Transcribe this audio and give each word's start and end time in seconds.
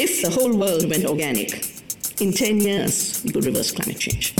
If 0.00 0.22
the 0.22 0.28
whole 0.28 0.52
world 0.56 0.88
went 0.88 1.04
organic, 1.06 1.60
in 2.20 2.30
10 2.30 2.60
years, 2.60 3.20
we 3.24 3.32
could 3.32 3.44
reverse 3.44 3.72
climate 3.72 4.00
change. 4.00 4.32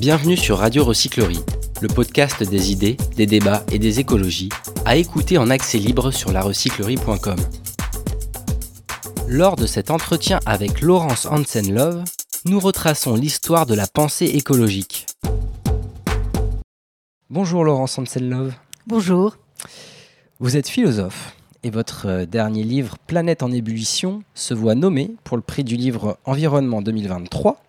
Bienvenue 0.00 0.36
sur 0.36 0.58
Radio 0.58 0.84
Recyclerie, 0.84 1.38
le 1.80 1.86
podcast 1.86 2.42
des 2.42 2.72
idées, 2.72 2.96
des 3.14 3.26
débats 3.26 3.62
et 3.70 3.78
des 3.78 4.00
écologies, 4.00 4.48
à 4.84 4.96
écouter 4.96 5.38
en 5.38 5.48
accès 5.48 5.78
libre 5.78 6.10
sur 6.10 6.32
larecyclerie.com. 6.32 7.36
Lors 9.28 9.54
de 9.54 9.66
cet 9.66 9.92
entretien 9.92 10.40
avec 10.44 10.80
Laurence 10.80 11.26
Hansen-Love, 11.26 12.02
nous 12.46 12.58
retraçons 12.58 13.14
l'histoire 13.14 13.64
de 13.64 13.76
la 13.76 13.86
pensée 13.86 14.26
écologique. 14.26 15.06
Bonjour 17.30 17.62
Laurence 17.62 17.96
Hansen-Love. 17.96 18.54
Bonjour. 18.88 19.36
Vous 20.40 20.56
êtes 20.56 20.68
philosophe 20.68 21.37
et 21.62 21.70
votre 21.70 22.06
euh, 22.06 22.26
dernier 22.26 22.62
livre 22.62 22.96
Planète 23.06 23.42
en 23.42 23.50
ébullition 23.50 24.22
se 24.34 24.54
voit 24.54 24.74
nommé 24.74 25.12
pour 25.24 25.36
le 25.36 25.42
prix 25.42 25.64
du 25.64 25.76
livre 25.76 26.18
Environnement 26.24 26.82
2023. 26.82 27.62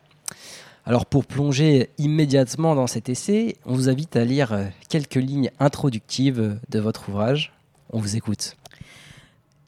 Alors 0.86 1.06
pour 1.06 1.26
plonger 1.26 1.90
immédiatement 1.98 2.76
dans 2.76 2.88
cet 2.88 3.10
essai, 3.10 3.58
on 3.66 3.74
vous 3.74 3.90
invite 3.90 4.16
à 4.16 4.26
lire 4.26 4.54
euh, 4.54 4.66
quelques 4.90 5.16
lignes 5.16 5.52
introductives 5.60 6.60
de 6.70 6.80
votre 6.80 7.10
ouvrage. 7.10 7.54
On 7.92 8.00
vous 8.00 8.16
écoute. 8.16 8.56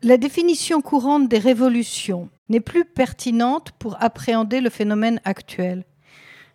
La 0.04 0.18
définition 0.18 0.82
courante 0.82 1.30
des 1.30 1.38
révolutions 1.38 2.30
n'est 2.50 2.60
plus 2.60 2.86
pertinente 2.86 3.72
pour 3.78 4.02
appréhender 4.02 4.62
le 4.62 4.70
phénomène 4.70 5.22
actuel. 5.26 5.86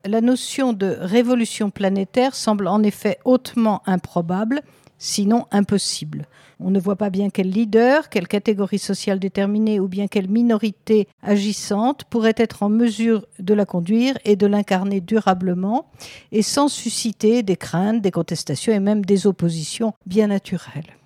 La 0.05 0.21
notion 0.21 0.73
de 0.73 0.97
révolution 1.01 1.71
planétaire 1.71 2.35
semble 2.35 2.69
en 2.69 2.83
effet 2.83 3.19
hautement 3.25 3.83
improbable, 3.87 4.63
sinon 4.99 5.47
impossible. 5.51 6.27
On 6.59 6.71
ne 6.71 6.81
voit 6.81 6.97
pas 6.97 7.11
bien 7.11 7.29
quel 7.29 7.51
leader, 7.51 8.09
quelle 8.09 8.29
catégorie 8.29 8.79
sociale 8.79 9.19
déterminée 9.19 9.79
ou 9.79 9.89
bien 9.89 10.07
quelle 10.07 10.29
minorité 10.29 11.07
agissante 11.23 12.05
pourrait 12.05 12.35
être 12.37 12.63
en 12.63 12.71
mesure 12.71 13.27
de 13.39 13.53
la 13.53 13.67
conduire 13.67 14.17
et 14.25 14.37
de 14.37 14.47
l'incarner 14.47 15.03
durablement 15.03 15.91
et 16.33 16.43
sans 16.43 16.69
susciter 16.69 17.43
des 17.43 17.57
craintes, 17.57 18.01
des 18.01 18.11
contestations 18.11 18.73
et 18.73 18.81
même 18.81 19.05
des 19.05 19.27
oppositions 19.27 19.93
bien 20.07 20.29
naturelles. 20.29 20.97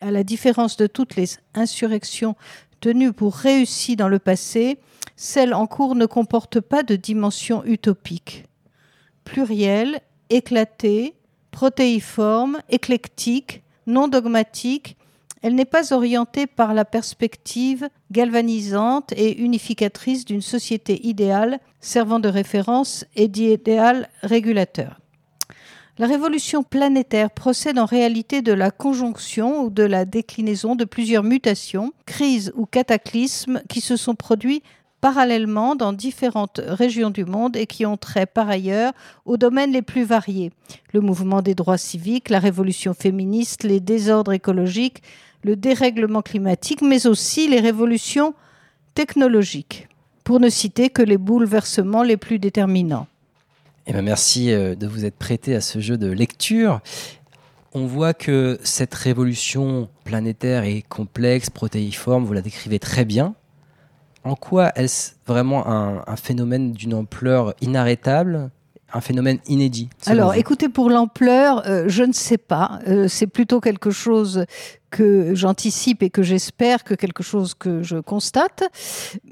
À 0.00 0.10
la 0.10 0.24
différence 0.24 0.76
de 0.76 0.86
toutes 0.86 1.16
les 1.16 1.28
insurrections 1.54 2.36
tenues 2.80 3.12
pour 3.12 3.34
réussies 3.34 3.96
dans 3.96 4.08
le 4.08 4.18
passé, 4.18 4.78
celle 5.16 5.54
en 5.54 5.66
cours 5.66 5.94
ne 5.94 6.06
comporte 6.06 6.60
pas 6.60 6.82
de 6.82 6.96
dimension 6.96 7.64
utopique. 7.64 8.44
Plurielle, 9.24 10.00
éclatée, 10.30 11.14
protéiforme, 11.54 12.58
éclectique, 12.68 13.62
non 13.86 14.08
dogmatique, 14.08 14.96
elle 15.40 15.54
n'est 15.54 15.64
pas 15.64 15.92
orientée 15.92 16.48
par 16.48 16.74
la 16.74 16.84
perspective 16.84 17.88
galvanisante 18.10 19.12
et 19.16 19.40
unificatrice 19.40 20.24
d'une 20.24 20.42
société 20.42 21.06
idéale 21.06 21.60
servant 21.78 22.18
de 22.18 22.28
référence 22.28 23.04
et 23.14 23.28
d'idéal 23.28 24.08
régulateur. 24.22 24.98
La 25.96 26.08
révolution 26.08 26.64
planétaire 26.64 27.30
procède 27.30 27.78
en 27.78 27.86
réalité 27.86 28.42
de 28.42 28.52
la 28.52 28.72
conjonction 28.72 29.62
ou 29.62 29.70
de 29.70 29.84
la 29.84 30.04
déclinaison 30.04 30.74
de 30.74 30.84
plusieurs 30.84 31.22
mutations, 31.22 31.92
crises 32.04 32.52
ou 32.56 32.66
cataclysmes 32.66 33.62
qui 33.68 33.80
se 33.80 33.96
sont 33.96 34.16
produits 34.16 34.64
parallèlement 35.04 35.76
dans 35.76 35.92
différentes 35.92 36.62
régions 36.66 37.10
du 37.10 37.26
monde 37.26 37.58
et 37.58 37.66
qui 37.66 37.84
ont 37.84 37.98
trait 37.98 38.24
par 38.24 38.48
ailleurs 38.48 38.94
aux 39.26 39.36
domaines 39.36 39.70
les 39.70 39.82
plus 39.82 40.02
variés. 40.02 40.50
Le 40.94 41.02
mouvement 41.02 41.42
des 41.42 41.54
droits 41.54 41.76
civiques, 41.76 42.30
la 42.30 42.38
révolution 42.38 42.94
féministe, 42.94 43.64
les 43.64 43.80
désordres 43.80 44.32
écologiques, 44.32 45.02
le 45.42 45.56
dérèglement 45.56 46.22
climatique, 46.22 46.80
mais 46.80 47.06
aussi 47.06 47.46
les 47.48 47.60
révolutions 47.60 48.32
technologiques, 48.94 49.88
pour 50.24 50.40
ne 50.40 50.48
citer 50.48 50.88
que 50.88 51.02
les 51.02 51.18
bouleversements 51.18 52.02
les 52.02 52.16
plus 52.16 52.38
déterminants. 52.38 53.06
Eh 53.86 53.92
bien, 53.92 54.00
merci 54.00 54.52
euh, 54.52 54.74
de 54.74 54.86
vous 54.86 55.04
être 55.04 55.18
prêté 55.18 55.54
à 55.54 55.60
ce 55.60 55.80
jeu 55.80 55.98
de 55.98 56.10
lecture. 56.10 56.80
On 57.74 57.84
voit 57.84 58.14
que 58.14 58.58
cette 58.62 58.94
révolution 58.94 59.90
planétaire 60.04 60.64
est 60.64 60.80
complexe, 60.88 61.50
protéiforme, 61.50 62.24
vous 62.24 62.32
la 62.32 62.40
décrivez 62.40 62.78
très 62.78 63.04
bien 63.04 63.34
en 64.24 64.34
quoi 64.36 64.72
est-ce 64.74 65.12
vraiment 65.26 65.66
un, 65.66 66.16
phénomène 66.16 66.72
d'une 66.72 66.94
ampleur 66.94 67.54
inarrêtable 67.60 68.50
un 68.96 69.00
phénomène 69.00 69.38
inédit 69.48 69.88
Alors, 70.06 70.34
écoutez, 70.34 70.68
pour 70.68 70.88
l'ampleur, 70.88 71.64
euh, 71.66 71.86
je 71.88 72.04
ne 72.04 72.12
sais 72.12 72.38
pas. 72.38 72.78
Euh, 72.86 73.08
c'est 73.08 73.26
plutôt 73.26 73.60
quelque 73.60 73.90
chose 73.90 74.46
que 74.90 75.34
j'anticipe 75.34 76.04
et 76.04 76.10
que 76.10 76.22
j'espère 76.22 76.84
que 76.84 76.94
quelque 76.94 77.24
chose 77.24 77.54
que 77.54 77.82
je 77.82 77.96
constate. 77.96 78.62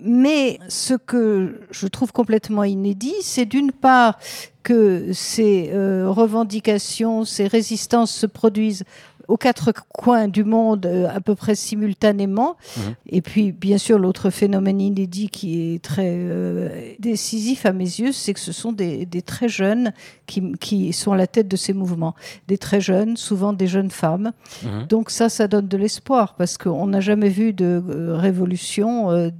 Mais 0.02 0.58
ce 0.68 0.94
que 0.94 1.60
je 1.70 1.86
trouve 1.86 2.10
complètement 2.10 2.64
inédit, 2.64 3.14
c'est 3.22 3.44
d'une 3.44 3.70
part 3.70 4.18
que 4.64 5.12
ces 5.12 5.70
euh, 5.72 6.08
revendications, 6.08 7.24
ces 7.24 7.46
résistances 7.46 8.12
se 8.12 8.26
produisent 8.26 8.84
aux 9.28 9.36
quatre 9.36 9.72
coins 9.88 10.28
du 10.28 10.44
monde 10.44 10.86
euh, 10.86 11.08
à 11.08 11.20
peu 11.20 11.34
près 11.34 11.54
simultanément. 11.54 12.56
Mhm. 12.76 12.94
Et 13.06 13.22
puis, 13.22 13.52
bien 13.52 13.78
sûr, 13.78 13.98
l'autre 13.98 14.30
phénomène 14.30 14.80
inédit 14.80 15.28
qui 15.28 15.74
est 15.74 15.82
très 15.82 16.14
euh, 16.14 16.94
décisif 16.98 17.66
à 17.66 17.72
mes 17.72 17.84
yeux, 17.84 18.12
c'est 18.12 18.34
que 18.34 18.40
ce 18.40 18.52
sont 18.52 18.72
des, 18.72 19.06
très 19.24 19.48
jeunes 19.48 19.92
qui, 20.26 20.92
sont 20.92 21.12
à 21.12 21.16
la 21.16 21.26
tête 21.26 21.48
de 21.48 21.56
ces 21.56 21.72
mouvements. 21.72 22.14
Des 22.48 22.58
très 22.58 22.80
jeunes, 22.80 23.16
souvent 23.16 23.52
des 23.52 23.66
jeunes 23.66 23.90
femmes. 23.90 24.32
Mhm. 24.62 24.86
Donc 24.88 25.10
ça, 25.10 25.28
ça 25.28 25.48
donne 25.48 25.68
de 25.68 25.76
l'espoir 25.76 26.34
parce 26.34 26.58
qu'on 26.58 26.86
n'a 26.86 27.00
jamais 27.00 27.28
vu 27.28 27.52
de 27.52 27.82
euh, 27.88 28.16
révolution 28.16 29.32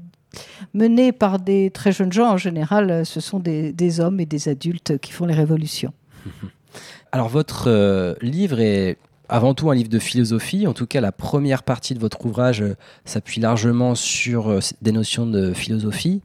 menée 0.73 1.13
par 1.13 1.39
des 1.39 1.71
très 1.71 1.93
jeunes 1.93 2.13
gens. 2.13 2.31
En 2.31 2.37
général, 2.37 3.05
ce 3.05 3.21
sont 3.21 3.39
des, 3.39 3.73
des 3.73 4.01
hommes 4.01 4.21
et 4.21 4.27
des 4.27 4.49
adultes 4.49 4.99
qui 4.99 5.13
font 5.13 5.27
les 5.27 5.35
révolutions. 5.35 5.93
Alors 7.13 7.29
votre 7.29 8.17
livre 8.23 8.61
est 8.61 8.97
avant 9.33 9.55
tout 9.55 9.71
un 9.71 9.75
livre 9.75 9.89
de 9.89 9.99
philosophie. 9.99 10.67
En 10.67 10.75
tout 10.75 10.87
cas, 10.87 11.01
la 11.01 11.11
première 11.11 11.63
partie 11.63 11.95
de 11.95 11.99
votre 11.99 12.25
ouvrage 12.27 12.61
euh, 12.61 12.77
s'appuie 13.07 13.41
largement 13.41 13.95
sur 13.95 14.49
euh, 14.49 14.61
des 14.83 14.93
notions 14.93 15.27
de 15.27 15.55
philosophie, 15.55 16.21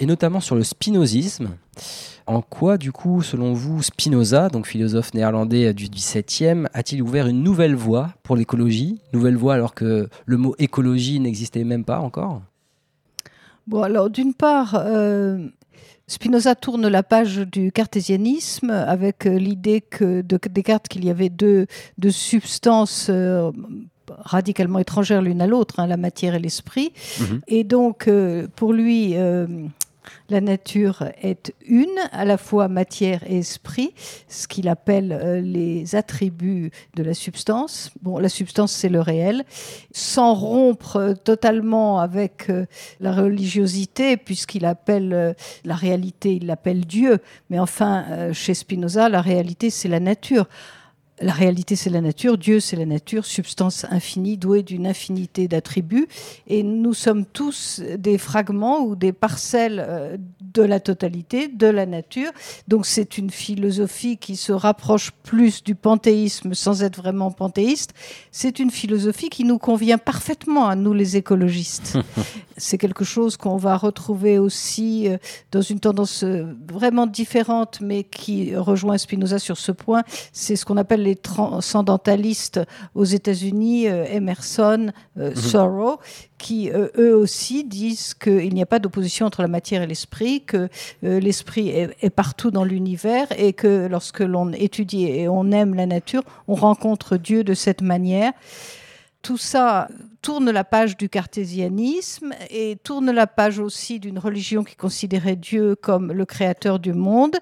et 0.00 0.06
notamment 0.06 0.40
sur 0.40 0.56
le 0.56 0.64
spinozisme. 0.64 1.50
En 2.26 2.42
quoi, 2.42 2.78
du 2.78 2.90
coup, 2.90 3.22
selon 3.22 3.52
vous, 3.52 3.80
Spinoza, 3.80 4.48
donc 4.48 4.66
philosophe 4.66 5.14
néerlandais 5.14 5.72
du 5.72 5.88
XVIIe, 5.88 6.66
a-t-il 6.74 7.00
ouvert 7.00 7.28
une 7.28 7.44
nouvelle 7.44 7.76
voie 7.76 8.10
pour 8.24 8.34
l'écologie? 8.34 9.00
Nouvelle 9.12 9.36
voie 9.36 9.54
alors 9.54 9.74
que 9.74 10.08
le 10.26 10.36
mot 10.36 10.56
écologie 10.58 11.20
n'existait 11.20 11.62
même 11.62 11.84
pas 11.84 12.00
encore? 12.00 12.42
Bon, 13.68 13.82
alors 13.82 14.10
d'une 14.10 14.34
part, 14.34 14.74
euh, 14.74 15.48
Spinoza 16.08 16.54
tourne 16.54 16.86
la 16.86 17.02
page 17.02 17.38
du 17.38 17.72
cartésianisme 17.72 18.70
avec 18.70 19.26
euh, 19.26 19.38
l'idée 19.38 19.80
que 19.80 20.22
de 20.22 20.38
Descartes 20.50 20.86
qu'il 20.86 21.04
y 21.04 21.10
avait 21.10 21.30
deux, 21.30 21.66
substances 22.10 23.08
euh, 23.10 23.50
radicalement 24.08 24.78
étrangères 24.78 25.20
l'une 25.20 25.42
à 25.42 25.48
l'autre, 25.48 25.80
hein, 25.80 25.88
la 25.88 25.96
matière 25.96 26.36
et 26.36 26.38
l'esprit. 26.38 26.92
Mhm. 27.18 27.40
Et 27.48 27.64
donc, 27.64 28.06
euh, 28.06 28.46
pour 28.54 28.72
lui, 28.72 29.16
la 30.28 30.40
nature 30.40 31.04
est 31.22 31.52
une, 31.66 31.98
à 32.12 32.24
la 32.24 32.36
fois 32.36 32.68
matière 32.68 33.22
et 33.26 33.38
esprit, 33.38 33.92
ce 34.28 34.48
qu'il 34.48 34.68
appelle 34.68 35.12
euh, 35.12 35.40
les 35.40 35.94
attributs 35.94 36.70
de 36.94 37.02
la 37.02 37.14
substance. 37.14 37.90
Bon, 38.02 38.18
la 38.18 38.28
substance, 38.28 38.72
c'est 38.72 38.88
le 38.88 39.00
réel. 39.00 39.44
Sans 39.92 40.34
rompre 40.34 41.14
totalement 41.24 42.00
avec 42.00 42.50
euh, 42.50 42.66
la 43.00 43.12
religiosité, 43.12 44.16
puisqu'il 44.16 44.64
appelle 44.64 45.12
euh, 45.12 45.32
la 45.64 45.74
réalité, 45.74 46.36
il 46.36 46.46
l'appelle 46.46 46.84
Dieu. 46.84 47.18
Mais 47.50 47.58
enfin, 47.58 48.32
chez 48.32 48.54
Spinoza, 48.54 49.08
la 49.08 49.20
réalité, 49.20 49.70
c'est 49.70 49.88
la 49.88 50.00
nature. 50.00 50.46
La 51.20 51.32
réalité, 51.32 51.76
c'est 51.76 51.88
la 51.88 52.02
nature, 52.02 52.36
Dieu, 52.36 52.60
c'est 52.60 52.76
la 52.76 52.84
nature, 52.84 53.24
substance 53.24 53.86
infinie, 53.90 54.36
douée 54.36 54.62
d'une 54.62 54.86
infinité 54.86 55.48
d'attributs, 55.48 56.08
et 56.46 56.62
nous 56.62 56.92
sommes 56.92 57.24
tous 57.24 57.80
des 57.98 58.18
fragments 58.18 58.80
ou 58.80 58.96
des 58.96 59.12
parcelles 59.12 59.82
euh, 59.86 60.18
de 60.40 60.62
la 60.62 60.78
totalité, 60.78 61.48
de 61.48 61.66
la 61.66 61.86
nature. 61.86 62.30
Donc 62.68 62.84
c'est 62.84 63.16
une 63.16 63.30
philosophie 63.30 64.18
qui 64.18 64.36
se 64.36 64.52
rapproche 64.52 65.10
plus 65.22 65.64
du 65.64 65.74
panthéisme 65.74 66.52
sans 66.52 66.82
être 66.82 66.96
vraiment 66.96 67.30
panthéiste. 67.30 67.94
C'est 68.30 68.58
une 68.58 68.70
philosophie 68.70 69.30
qui 69.30 69.44
nous 69.44 69.58
convient 69.58 69.98
parfaitement 69.98 70.68
à 70.68 70.76
nous 70.76 70.92
les 70.92 71.16
écologistes. 71.16 71.98
c'est 72.58 72.78
quelque 72.78 73.04
chose 73.04 73.36
qu'on 73.36 73.56
va 73.56 73.76
retrouver 73.76 74.38
aussi 74.38 75.08
euh, 75.08 75.16
dans 75.52 75.62
une 75.62 75.80
tendance 75.80 76.24
euh, 76.24 76.44
vraiment 76.70 77.06
différente, 77.06 77.80
mais 77.80 78.04
qui 78.04 78.54
rejoint 78.54 78.98
Spinoza 78.98 79.38
sur 79.38 79.56
ce 79.56 79.72
point. 79.72 80.02
C'est 80.32 80.56
ce 80.56 80.64
qu'on 80.64 80.76
appelle 80.76 81.05
les 81.06 81.16
transcendantalistes 81.16 82.60
aux 82.94 83.04
États-Unis, 83.04 83.88
euh, 83.88 84.04
Emerson, 84.04 84.92
mhm. 85.16 85.34
Sorrow, 85.34 85.98
qui 86.38 86.70
euh, 86.70 86.88
eux 86.98 87.16
aussi 87.16 87.64
disent 87.64 88.12
qu'il 88.14 88.52
n'y 88.52 88.62
a 88.62 88.66
pas 88.66 88.78
d'opposition 88.78 89.26
entre 89.26 89.42
la 89.42 89.48
matière 89.48 89.82
et 89.82 89.86
l'esprit, 89.86 90.42
que 90.42 90.68
l'esprit 91.02 91.68
est, 91.68 92.10
partout 92.10 92.50
dans 92.50 92.64
l'univers 92.64 93.26
et 93.38 93.52
que 93.52 93.86
lorsque 93.86 94.20
l'on 94.20 94.52
étudie 94.52 95.06
et 95.06 95.28
on 95.28 95.50
aime 95.50 95.74
la 95.74 95.86
nature, 95.86 96.22
on 96.48 96.54
rencontre 96.54 97.16
Dieu 97.16 97.44
de 97.44 97.54
cette 97.54 97.82
manière. 97.82 98.32
Tout 99.22 99.38
ça 99.38 99.88
tourne 100.26 100.50
la 100.50 100.64
page 100.64 100.96
du 100.96 101.08
cartésianisme 101.08 102.32
et 102.50 102.74
tourne 102.82 103.12
la 103.12 103.28
page 103.28 103.60
aussi 103.60 104.00
d'une 104.00 104.18
religion 104.18 104.64
qui 104.64 104.74
considérait 104.74 105.36
Dieu 105.36 105.76
comme 105.76 106.10
le 106.12 106.24
créateur 106.24 106.80
du 106.80 106.92
monde, 106.92 107.36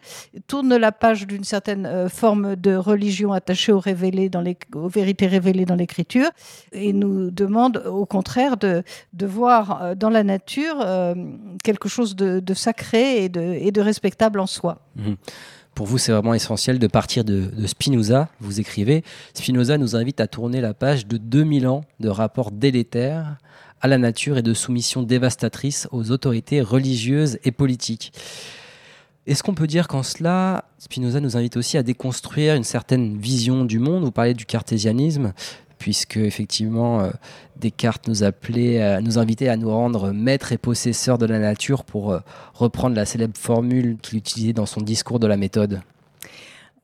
tourne 0.49 0.77
la 0.77 0.93
page 0.93 1.27
d'une 1.27 1.45
certaine 1.45 1.87
euh, 1.87 2.11
forme 2.11 2.57
de 2.57 2.77
religion 2.77 3.33
attachée 3.33 3.73
aux, 3.73 3.81
révélés 3.81 4.29
dans 4.29 4.43
les, 4.43 4.59
aux 4.75 4.89
vérités 4.89 5.27
révélées 5.27 5.65
dans 5.65 5.77
l'écriture 5.77 6.29
et 6.73 6.93
nous 6.93 7.31
demande 7.31 7.83
au 7.87 8.05
contraire 8.05 8.59
de, 8.59 8.83
de 9.15 9.25
voir 9.25 9.83
euh, 9.83 9.95
dans 9.95 10.11
la 10.11 10.23
nature 10.23 10.77
euh, 10.83 11.15
quelque 11.63 11.89
chose 11.89 12.15
de, 12.15 12.39
de 12.39 12.53
sacré 12.53 13.25
et 13.25 13.31
de, 13.31 13.41
et 13.41 13.73
de 13.73 13.81
respectable 13.81 14.39
en 14.41 14.47
soi. 14.47 14.83
Mhm. 14.97 15.17
Pour 15.75 15.87
vous, 15.87 15.99
c'est 15.99 16.13
vraiment 16.13 16.35
essentiel 16.35 16.79
de 16.79 16.87
partir 16.87 17.25
de, 17.25 17.51
Spinoza. 17.67 18.29
Vous 18.41 18.61
écrivez 18.61 19.03
Spinoza 19.35 19.77
nous 19.77 19.97
invite 19.97 20.21
à 20.21 20.29
tourner 20.29 20.61
la 20.61 20.73
page 20.73 21.07
de 21.07 21.17
2000 21.17 21.67
ans 21.67 21.85
de 21.99 22.09
rapports 22.09 22.53
délétères 22.53 23.39
à 23.81 23.89
la 23.89 23.99
nature 23.99 24.39
et 24.39 24.43
de 24.43 24.55
soumission 24.55 25.03
dévastatrice 25.03 25.89
aux 25.91 26.13
autorités 26.13 26.61
religieuses 26.61 27.39
et 27.45 27.51
politiques. 27.51 28.13
Est-ce 29.27 29.43
qu'on 29.43 29.55
peut 29.55 29.67
dire 29.67 29.89
qu'en 29.89 30.03
cela, 30.03 30.67
Spinoza 30.79 31.19
nous 31.19 31.37
invite 31.37 31.57
aussi 31.57 31.77
à 31.77 31.83
déconstruire 31.83 32.55
une 32.55 32.65
certaine 32.65 33.19
vision 33.19 33.65
du 33.65 33.79
monde? 33.79 34.05
Vous 34.05 34.13
parlez 34.13 34.35
du 34.35 34.47
cartésianisme 34.47 35.33
puisque 35.85 36.17
effectivement 36.17 37.03
euh, 37.03 37.11
Descartes 37.61 38.09
nous 38.09 38.25
appelait, 38.25 39.03
nous 39.03 39.19
invitait 39.19 39.49
à 39.49 39.59
nous 39.59 39.71
rendre 39.71 40.13
maîtres 40.13 40.53
et 40.53 40.57
possesseurs 40.57 41.19
de 41.19 41.27
la 41.27 41.39
nature 41.39 41.85
pour 41.85 42.11
euh, 42.11 42.21
reprendre 42.55 42.97
la 42.97 43.05
célèbre 43.05 43.37
formule 43.37 43.99
qu'il 44.01 44.17
utilisait 44.17 44.55
dans 44.55 44.65
son 44.65 44.81
discours 44.81 45.19
de 45.19 45.27
la 45.27 45.37
méthode. 45.37 45.83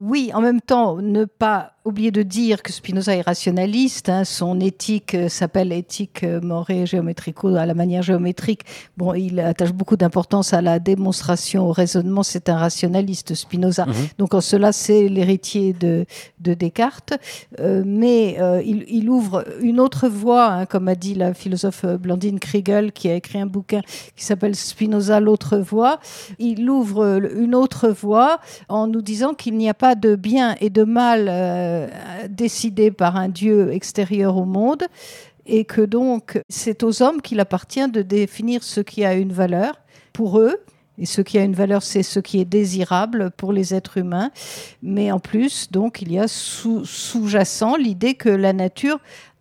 Oui, 0.01 0.31
en 0.33 0.41
même 0.41 0.63
temps, 0.63 0.97
ne 0.97 1.27
pas 1.27 1.73
oublier 1.85 2.11
de 2.11 2.23
dire 2.23 2.63
que 2.63 2.73
Spinoza 2.73 3.17
est 3.17 3.23
rationaliste. 3.23 4.09
Hein, 4.09 4.25
son 4.25 4.61
éthique 4.61 5.15
euh, 5.15 5.29
s'appelle 5.29 5.73
éthique 5.73 6.25
euh, 6.25 6.41
morée 6.41 6.87
géométrico 6.87 7.49
à 7.49 7.67
la 7.67 7.75
manière 7.75 8.03
géométrique. 8.03 8.63
Bon, 8.97 9.15
il 9.15 9.41
attache 9.41 9.73
beaucoup 9.73 9.97
d'importance 9.97 10.53
à 10.53 10.63
la 10.63 10.79
démonstration, 10.79 11.69
au 11.69 11.73
raisonnement. 11.73 12.23
C'est 12.23 12.49
un 12.49 12.57
rationaliste, 12.57 13.35
Spinoza. 13.35 13.87
Mhm. 13.87 13.95
Donc 14.19 14.35
en 14.35 14.41
cela, 14.41 14.73
c'est 14.73 15.09
l'héritier 15.09 15.73
de, 15.73 16.07
de 16.39 16.55
Descartes. 16.55 17.15
Euh, 17.59 17.83
mais 17.85 18.39
il, 18.65 18.85
il 18.89 19.09
ouvre 19.09 19.45
une 19.61 19.81
autre 19.81 20.09
voie, 20.09 20.47
hein, 20.47 20.67
comme 20.67 20.89
a 20.89 20.95
dit 20.95 21.15
la 21.15 21.35
philosophe 21.35 21.85
Blandine 21.85 22.41
Kriegel, 22.41 22.93
qui 22.93 23.09
a 23.09 23.15
écrit 23.15 23.39
un 23.39 23.47
bouquin 23.47 23.81
qui 24.17 24.25
s'appelle 24.25 24.55
Spinoza, 24.55 25.21
l'autre 25.21 25.59
voie. 25.59 25.99
Il 26.39 26.69
ouvre 26.69 27.21
une 27.35 27.55
autre 27.55 27.89
voie 27.89 28.41
en 28.69 28.87
nous 28.87 29.03
disant 29.03 29.35
qu'il 29.35 29.57
n'y 29.57 29.69
a 29.69 29.75
pas 29.75 29.90
de 29.95 30.15
bien 30.15 30.57
et 30.61 30.71
de 30.71 30.85
mal 30.85 31.27
euh, 31.29 31.87
décidé 32.29 32.91
par 32.91 33.17
un 33.17 33.29
Dieu 33.29 33.73
extérieur 33.73 34.37
au 34.37 34.45
monde 34.45 34.85
et 35.47 35.65
que 35.65 35.81
donc 35.81 36.41
c'est 36.49 36.83
aux 36.83 37.03
hommes 37.03 37.23
qu'il 37.23 37.41
appartient 37.41 37.89
de 37.89 38.03
définir 38.03 38.63
ce 38.63 38.81
qui 38.81 39.05
a 39.05 39.15
une 39.15 39.33
valeur 39.33 39.81
pour 40.13 40.39
eux. 40.39 40.57
Et 40.99 41.07
ce 41.07 41.23
qui 41.23 41.39
a 41.39 41.43
une 41.45 41.55
valeur, 41.55 41.83
c'est 41.83 42.03
ce 42.03 42.21
qui 42.21 42.41
est 42.41 42.45
désirable 42.45 43.31
pour 43.39 43.55
les 43.55 43.73
êtres 43.75 43.97
humains. 43.97 44.31
Mais 44.83 45.11
en 45.11 45.19
plus, 45.19 45.71
donc, 45.71 46.03
il 46.03 46.13
y 46.13 46.19
a 46.19 46.29
sous- 46.29 46.85
sous-jacent 46.85 47.77
l'idée 47.77 48.13
que 48.13 48.29
la 48.29 48.53
nature 48.53 48.99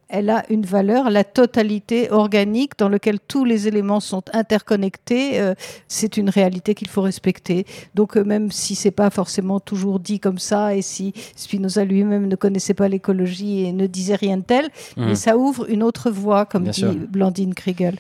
elle 0.10 0.30
a 0.32 0.44
une 0.50 0.66
valeur, 0.66 1.10
la 1.12 1.24
totalité 1.24 2.10
organique 2.12 2.74
dans 2.80 2.90
laquelle 2.90 3.20
tous 3.20 3.46
les 3.46 3.68
éléments 3.68 4.00
sont 4.00 4.24
interconnectés. 4.34 5.40
euh, 5.40 5.54
c'est 5.88 6.18
une 6.18 6.30
réalité 6.30 6.74
qu'il 6.74 6.88
faut 6.90 7.04
respecter. 7.04 7.66
Donc 7.96 8.18
euh, 8.18 8.24
même 8.24 8.52
si 8.52 8.74
c'est 8.76 8.92
pas 8.92 9.10
forcément 9.12 9.60
toujours 9.60 10.00
dit 10.00 10.20
comme 10.20 10.40
ça, 10.40 10.76
et 10.76 10.82
si 10.82 11.14
Spinoza 11.36 11.86
lui-même 11.86 12.28
ne 12.28 12.36
connaissait 12.36 12.74
pas 12.74 12.88
l'écologie 12.88 13.66
et 13.66 13.72
ne 13.72 13.86
disait 13.88 14.16
rien 14.16 14.38
de 14.38 14.44
tel, 14.44 14.66
Mhm. 14.98 15.06
mais 15.10 15.16
ça 15.16 15.38
ouvre 15.38 15.70
une 15.70 15.84
autre 15.84 16.10
voie, 16.10 16.46
comme 16.46 16.64
Bien 16.64 16.72
dit 16.72 16.80
sûr. 16.80 16.94
Blandine 17.10 17.54
Kriegel. 17.54 17.96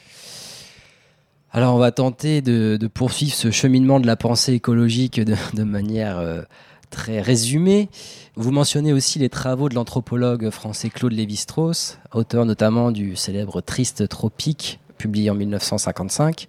Alors 1.51 1.75
on 1.75 1.79
va 1.79 1.91
tenter 1.91 2.41
de, 2.41 2.77
de 2.79 2.87
poursuivre 2.87 3.33
ce 3.33 3.49
cheminement 3.49 3.99
de 3.99 4.05
la 4.07 4.15
pensée 4.15 4.53
écologique 4.53 5.19
de, 5.19 5.35
de 5.55 5.63
manière 5.63 6.19
euh, 6.19 6.41
très 6.89 7.21
résumée. 7.21 7.89
Vous 8.35 8.51
mentionnez 8.51 8.93
aussi 8.93 9.19
les 9.19 9.29
travaux 9.29 9.69
de 9.69 9.75
l'anthropologue 9.75 10.49
français 10.49 10.89
Claude 10.89 11.13
Lévi-Strauss, 11.13 11.99
auteur 12.13 12.45
notamment 12.45 12.91
du 12.91 13.15
célèbre 13.15 13.61
Triste 13.61 14.07
Tropique, 14.07 14.79
publié 14.97 15.29
en 15.29 15.35
1955, 15.35 16.47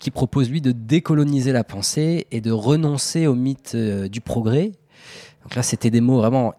qui 0.00 0.10
propose 0.10 0.50
lui 0.50 0.60
de 0.60 0.72
décoloniser 0.72 1.52
la 1.52 1.62
pensée 1.62 2.26
et 2.30 2.40
de 2.40 2.50
renoncer 2.50 3.26
au 3.26 3.34
mythe 3.34 3.72
euh, 3.74 4.08
du 4.08 4.20
progrès. 4.20 4.72
Donc 5.42 5.54
là, 5.54 5.62
c'était 5.62 5.90
des 5.90 6.00
mots 6.00 6.18
vraiment 6.18 6.54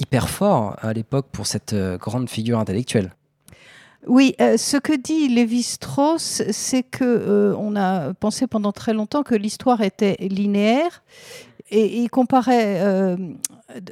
hyper 0.00 0.28
forts 0.28 0.76
à 0.80 0.92
l'époque 0.92 1.26
pour 1.30 1.46
cette 1.46 1.74
euh, 1.74 1.98
grande 1.98 2.28
figure 2.28 2.58
intellectuelle. 2.58 3.14
Oui, 4.06 4.34
euh, 4.40 4.56
ce 4.56 4.76
que 4.76 4.92
dit 4.96 5.28
Lévi-Strauss, 5.28 6.42
c'est 6.50 6.84
que 6.84 7.54
on 7.58 7.76
a 7.76 8.14
pensé 8.14 8.46
pendant 8.46 8.72
très 8.72 8.92
longtemps 8.92 9.24
que 9.24 9.34
l'histoire 9.34 9.80
était 9.80 10.16
linéaire 10.20 11.02
et 11.70 11.98
il 11.98 12.08
comparait 12.08 12.80
euh, 12.80 13.16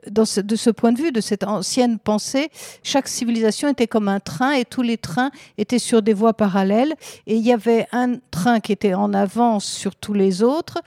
de 0.08 0.24
ce 0.24 0.70
point 0.70 0.92
de 0.92 0.98
vue, 0.98 1.12
de 1.12 1.20
cette 1.20 1.44
ancienne 1.44 1.98
pensée, 1.98 2.50
chaque 2.82 3.08
civilisation 3.08 3.68
était 3.68 3.86
comme 3.86 4.08
un 4.08 4.20
train 4.20 4.52
et 4.52 4.64
tous 4.64 4.82
les 4.82 4.98
trains 4.98 5.30
étaient 5.58 5.78
sur 5.78 6.02
des 6.02 6.12
voies 6.12 6.34
parallèles 6.34 6.94
et 7.26 7.36
il 7.36 7.42
y 7.42 7.52
avait 7.52 7.86
un 7.92 8.16
train 8.30 8.60
qui 8.60 8.72
était 8.72 8.94
en 8.94 9.12
avance 9.12 9.64
sur 9.64 9.96
tous 9.96 10.14
les 10.14 10.42
autres. 10.42 10.80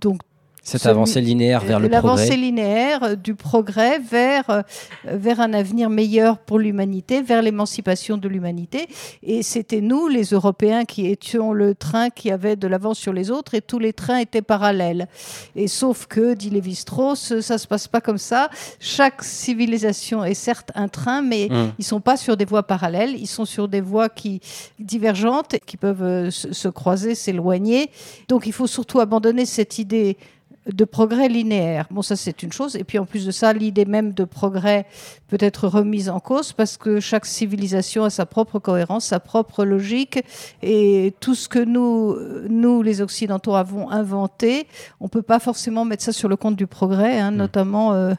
Donc 0.00 0.22
Cette 0.70 0.86
avancée 0.86 1.20
linéaire 1.20 1.60
vers 1.60 1.80
le 1.80 1.88
l'avancée 1.88 2.28
progrès. 2.28 2.36
linéaire 2.36 3.02
euh, 3.02 3.14
du 3.14 3.34
progrès 3.34 3.98
vers, 3.98 4.48
euh, 4.50 4.62
vers 5.04 5.40
un 5.40 5.52
avenir 5.52 5.90
meilleur 5.90 6.38
pour 6.38 6.58
l'humanité, 6.58 7.22
vers 7.22 7.42
l'émancipation 7.42 8.16
de 8.16 8.28
l'humanité. 8.28 8.88
Et 9.22 9.42
c'était 9.42 9.80
nous, 9.80 10.08
les 10.08 10.24
Européens, 10.24 10.84
qui 10.84 11.06
étions 11.06 11.52
le 11.52 11.74
train 11.74 12.10
qui 12.10 12.30
avait 12.30 12.56
de 12.56 12.66
l'avance 12.68 12.98
sur 12.98 13.12
les 13.12 13.30
autres 13.30 13.54
et 13.54 13.60
tous 13.60 13.78
les 13.78 13.92
trains 13.92 14.18
étaient 14.18 14.42
parallèles. 14.42 15.08
Et 15.56 15.68
sauf 15.68 16.06
que, 16.06 16.34
dit 16.34 16.50
Lévi-Strauss, 16.50 17.40
ça 17.40 17.58
se 17.58 17.66
passe 17.66 17.88
pas 17.88 18.00
comme 18.00 18.18
ça. 18.18 18.48
Chaque 18.78 19.22
civilisation 19.22 20.24
est 20.24 20.34
certes 20.34 20.70
un 20.74 20.88
train, 20.88 21.22
mais 21.22 21.48
Hum. 21.50 21.72
ils 21.78 21.84
sont 21.84 22.00
pas 22.00 22.16
sur 22.16 22.36
des 22.36 22.44
voies 22.44 22.62
parallèles, 22.62 23.16
ils 23.18 23.26
sont 23.26 23.44
sur 23.44 23.66
des 23.66 23.80
voies 23.80 24.08
qui 24.08 24.40
divergentes, 24.78 25.56
qui 25.66 25.76
peuvent 25.76 26.02
euh, 26.02 26.30
se 26.30 26.52
se 26.52 26.68
croiser, 26.68 27.14
s'éloigner. 27.14 27.90
Donc 28.28 28.46
il 28.46 28.52
faut 28.52 28.66
surtout 28.66 29.00
abandonner 29.00 29.46
cette 29.46 29.78
idée 29.78 30.16
de 30.66 30.84
progrès 30.84 31.28
linéaire. 31.28 31.86
Bon, 31.90 32.02
ça 32.02 32.16
c'est 32.16 32.42
une 32.42 32.52
chose. 32.52 32.76
Et 32.76 32.84
puis 32.84 32.98
en 32.98 33.06
plus 33.06 33.26
de 33.26 33.30
ça, 33.30 33.52
l'idée 33.52 33.84
même 33.84 34.12
de 34.12 34.24
progrès 34.24 34.86
peut 35.28 35.38
être 35.40 35.68
remise 35.68 36.08
en 36.10 36.20
cause 36.20 36.52
parce 36.52 36.76
que 36.76 37.00
chaque 37.00 37.26
civilisation 37.26 38.04
a 38.04 38.10
sa 38.10 38.26
propre 38.26 38.58
cohérence, 38.58 39.06
sa 39.06 39.20
propre 39.20 39.64
logique. 39.64 40.22
Et 40.62 41.14
tout 41.20 41.34
ce 41.34 41.48
que 41.48 41.58
nous, 41.58 42.16
nous 42.48 42.82
les 42.82 43.00
Occidentaux, 43.00 43.54
avons 43.54 43.90
inventé, 43.90 44.66
on 45.00 45.08
peut 45.08 45.22
pas 45.22 45.38
forcément 45.38 45.84
mettre 45.84 46.02
ça 46.02 46.12
sur 46.12 46.28
le 46.28 46.36
compte 46.36 46.56
du 46.56 46.66
progrès, 46.66 47.18
hein, 47.18 47.30
notamment 47.30 47.94
euh, 47.94 48.14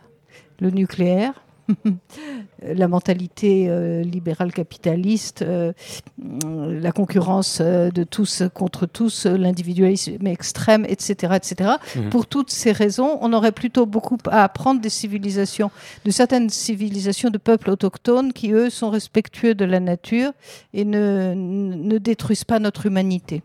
le 0.60 0.72
nucléaire. 0.72 1.34
la 2.62 2.88
mentalité 2.88 3.68
euh, 3.70 4.04
libérale 4.04 4.54
capitaliste, 4.54 5.42
euh, 5.42 5.74
la 6.20 6.92
concurrence 6.92 7.60
euh, 7.62 7.90
de 7.92 8.04
tous 8.04 8.44
contre 8.54 8.86
tous, 8.86 9.26
l'individualisme 9.26 10.26
extrême, 10.28 10.86
etc., 10.88 11.34
etc. 11.36 11.72
Mhm. 11.96 12.10
Pour 12.10 12.28
toutes 12.28 12.52
ces 12.52 12.72
raisons, 12.72 13.18
on 13.22 13.34
aurait 13.34 13.52
plutôt 13.52 13.86
beaucoup 13.86 14.18
à 14.28 14.44
apprendre 14.44 14.82
des 14.82 14.90
civilisations, 14.90 15.72
de 16.06 16.12
certaines 16.12 16.50
civilisations 16.50 17.30
de 17.30 17.38
peuples 17.38 17.70
autochtones 17.70 18.34
qui, 18.34 18.52
eux, 18.52 18.70
sont 18.70 18.90
respectueux 18.90 19.56
de 19.56 19.66
la 19.66 19.80
nature 19.80 20.32
et 20.74 20.86
ne, 20.86 21.34
ne 21.36 21.98
détruisent 21.98 22.44
pas 22.44 22.60
notre 22.60 22.86
humanité. 22.86 23.42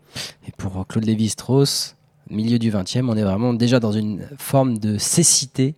Et 0.47 0.51
pour 0.57 0.85
Claude 0.87 1.05
Lévi-Strauss, 1.05 1.95
milieu 2.29 2.59
du 2.59 2.71
XXe, 2.71 2.97
on 3.03 3.17
est 3.17 3.23
vraiment 3.23 3.53
déjà 3.53 3.79
dans 3.79 3.91
une 3.91 4.27
forme 4.37 4.77
de 4.77 4.97
cécité, 4.97 5.75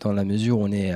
dans 0.00 0.12
la 0.12 0.24
mesure 0.24 0.58
où 0.58 0.64
on 0.64 0.72
est, 0.72 0.92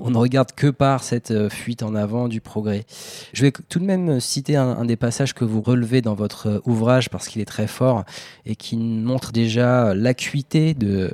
on 0.00 0.10
ne 0.10 0.16
regarde 0.16 0.52
que 0.52 0.68
par 0.68 1.02
cette 1.02 1.30
euh, 1.30 1.48
fuite 1.48 1.82
en 1.82 1.94
avant 1.94 2.28
du 2.28 2.40
progrès. 2.40 2.84
Je 3.32 3.42
vais 3.42 3.52
tout 3.68 3.78
de 3.78 3.84
même 3.84 4.20
citer 4.20 4.56
un, 4.56 4.84
des 4.84 4.96
passages 4.96 5.34
que 5.34 5.44
vous 5.44 5.62
relevez 5.62 6.02
dans 6.02 6.14
votre 6.14 6.48
euh, 6.48 6.60
ouvrage 6.64 7.10
parce 7.10 7.28
qu'il 7.28 7.40
est 7.40 7.46
très 7.46 7.66
fort 7.66 8.04
et 8.44 8.56
qui 8.56 8.76
montre 8.76 9.32
déjà 9.32 9.94
l'acuité 9.94 10.74
de 10.74 11.10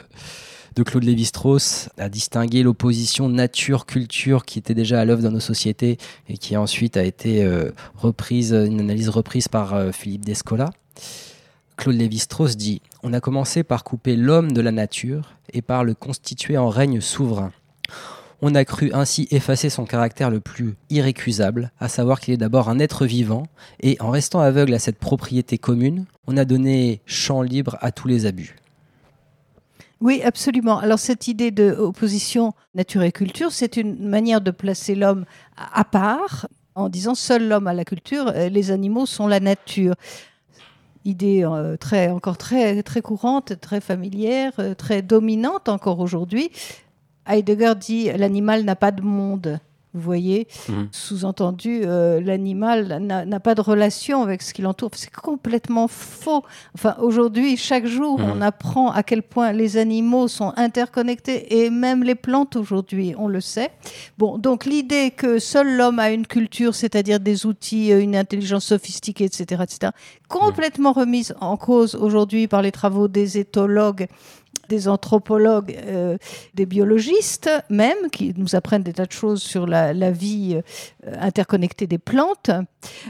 de 0.74 0.82
Claude 0.82 1.04
Lévi-Strauss 1.04 1.90
à 1.98 2.08
distinguer 2.08 2.62
l'opposition 2.62 3.28
nature-culture 3.28 4.46
qui 4.46 4.58
était 4.58 4.72
déjà 4.72 5.02
à 5.02 5.04
l'œuvre 5.04 5.22
dans 5.22 5.30
nos 5.30 5.38
sociétés 5.38 5.98
et 6.30 6.38
qui 6.38 6.56
ensuite 6.56 6.96
a 6.96 7.04
été 7.04 7.44
euh, 7.44 7.72
reprise, 7.94 8.54
une 8.54 8.80
analyse 8.80 9.10
reprise 9.10 9.48
par 9.48 9.92
Philippe 9.92 10.24
Descola. 10.24 10.70
Claude 11.76 11.96
Lévi-Strauss 11.96 12.56
dit 12.56 12.80
On 13.02 13.12
a 13.12 13.20
commencé 13.20 13.64
par 13.64 13.84
couper 13.84 14.16
l'homme 14.16 14.52
de 14.52 14.62
la 14.62 14.72
nature 14.72 15.34
et 15.52 15.60
par 15.60 15.84
le 15.84 15.92
constituer 15.92 16.56
en 16.56 16.70
règne 16.70 17.02
souverain. 17.02 17.52
On 18.44 18.56
a 18.56 18.64
cru 18.64 18.90
ainsi 18.92 19.28
effacer 19.30 19.70
son 19.70 19.84
caractère 19.84 20.28
le 20.28 20.40
plus 20.40 20.74
irrécusable, 20.90 21.70
à 21.78 21.88
savoir 21.88 22.20
qu'il 22.20 22.34
est 22.34 22.38
d'abord 22.38 22.68
un 22.68 22.80
être 22.80 23.06
vivant, 23.06 23.44
et 23.80 23.96
en 24.00 24.10
restant 24.10 24.40
aveugle 24.40 24.74
à 24.74 24.80
cette 24.80 24.98
propriété 24.98 25.58
commune, 25.58 26.06
on 26.26 26.36
a 26.36 26.44
donné 26.44 27.00
champ 27.06 27.42
libre 27.42 27.78
à 27.80 27.92
tous 27.92 28.08
les 28.08 28.26
abus. 28.26 28.56
Oui, 30.00 30.20
absolument. 30.24 30.80
Alors 30.80 30.98
cette 30.98 31.28
idée 31.28 31.52
de 31.52 31.70
opposition 31.70 32.54
nature 32.74 33.04
et 33.04 33.12
culture, 33.12 33.52
c'est 33.52 33.76
une 33.76 34.08
manière 34.08 34.40
de 34.40 34.50
placer 34.50 34.96
l'homme 34.96 35.24
à 35.56 35.84
part 35.84 36.48
en 36.74 36.88
disant 36.88 37.14
seul 37.14 37.46
l'homme 37.46 37.68
a 37.68 37.74
la 37.74 37.84
culture, 37.84 38.32
euh, 38.34 38.48
les 38.48 38.72
animaux 38.72 39.06
sont 39.06 39.28
la 39.28 39.38
nature. 39.38 39.94
Idée 41.04 41.44
euh, 41.44 41.76
très, 41.76 42.08
encore 42.08 42.38
très, 42.38 42.82
très 42.82 43.02
courante, 43.02 43.60
très 43.60 43.80
familière, 43.80 44.52
euh, 44.58 44.74
très 44.74 45.02
dominante 45.02 45.68
encore 45.68 46.00
aujourd'hui. 46.00 46.50
Heidegger 47.26 47.74
dit 47.78 48.10
l'animal 48.16 48.64
n'a 48.64 48.76
pas 48.76 48.90
de 48.90 49.02
monde. 49.02 49.58
Vous 49.94 50.00
voyez, 50.00 50.48
Mhm. 50.70 50.88
sous-entendu, 50.90 51.82
euh, 51.84 52.18
l'animal 52.22 52.98
n'a 52.98 53.40
pas 53.40 53.54
de 53.54 53.60
relation 53.60 54.22
avec 54.22 54.40
ce 54.40 54.54
qui 54.54 54.62
l'entoure. 54.62 54.88
C'est 54.94 55.10
complètement 55.12 55.86
faux. 55.86 56.42
Enfin, 56.74 56.96
aujourd'hui, 56.98 57.58
chaque 57.58 57.84
jour, 57.84 58.18
Mhm. 58.18 58.30
on 58.30 58.40
apprend 58.40 58.90
à 58.90 59.02
quel 59.02 59.22
point 59.22 59.52
les 59.52 59.76
animaux 59.76 60.28
sont 60.28 60.54
interconnectés 60.56 61.62
et 61.62 61.68
même 61.68 62.04
les 62.04 62.14
plantes 62.14 62.56
aujourd'hui, 62.56 63.14
on 63.18 63.28
le 63.28 63.42
sait. 63.42 63.68
Bon, 64.16 64.38
donc 64.38 64.64
l'idée 64.64 65.10
que 65.10 65.38
seul 65.38 65.76
l'homme 65.76 65.98
a 65.98 66.10
une 66.10 66.26
culture, 66.26 66.74
c'est-à-dire 66.74 67.20
des 67.20 67.44
outils, 67.44 67.92
euh, 67.92 68.00
une 68.00 68.16
intelligence 68.16 68.64
sophistiquée, 68.64 69.24
etc., 69.24 69.62
etc., 69.62 69.92
complètement 70.26 70.92
remise 70.92 71.34
en 71.42 71.58
cause 71.58 71.94
aujourd'hui 71.96 72.48
par 72.48 72.62
les 72.62 72.72
travaux 72.72 73.08
des 73.08 73.36
éthologues 73.36 74.06
des 74.72 74.88
anthropologues, 74.88 75.76
euh, 75.86 76.16
des 76.54 76.64
biologistes 76.64 77.50
même, 77.68 78.08
qui 78.10 78.32
nous 78.38 78.56
apprennent 78.56 78.82
des 78.82 78.94
tas 78.94 79.04
de 79.04 79.12
choses 79.12 79.42
sur 79.42 79.66
la, 79.66 79.92
la 79.92 80.10
vie 80.10 80.54
euh, 80.56 81.12
interconnectée 81.20 81.86
des 81.86 81.98
plantes. 81.98 82.50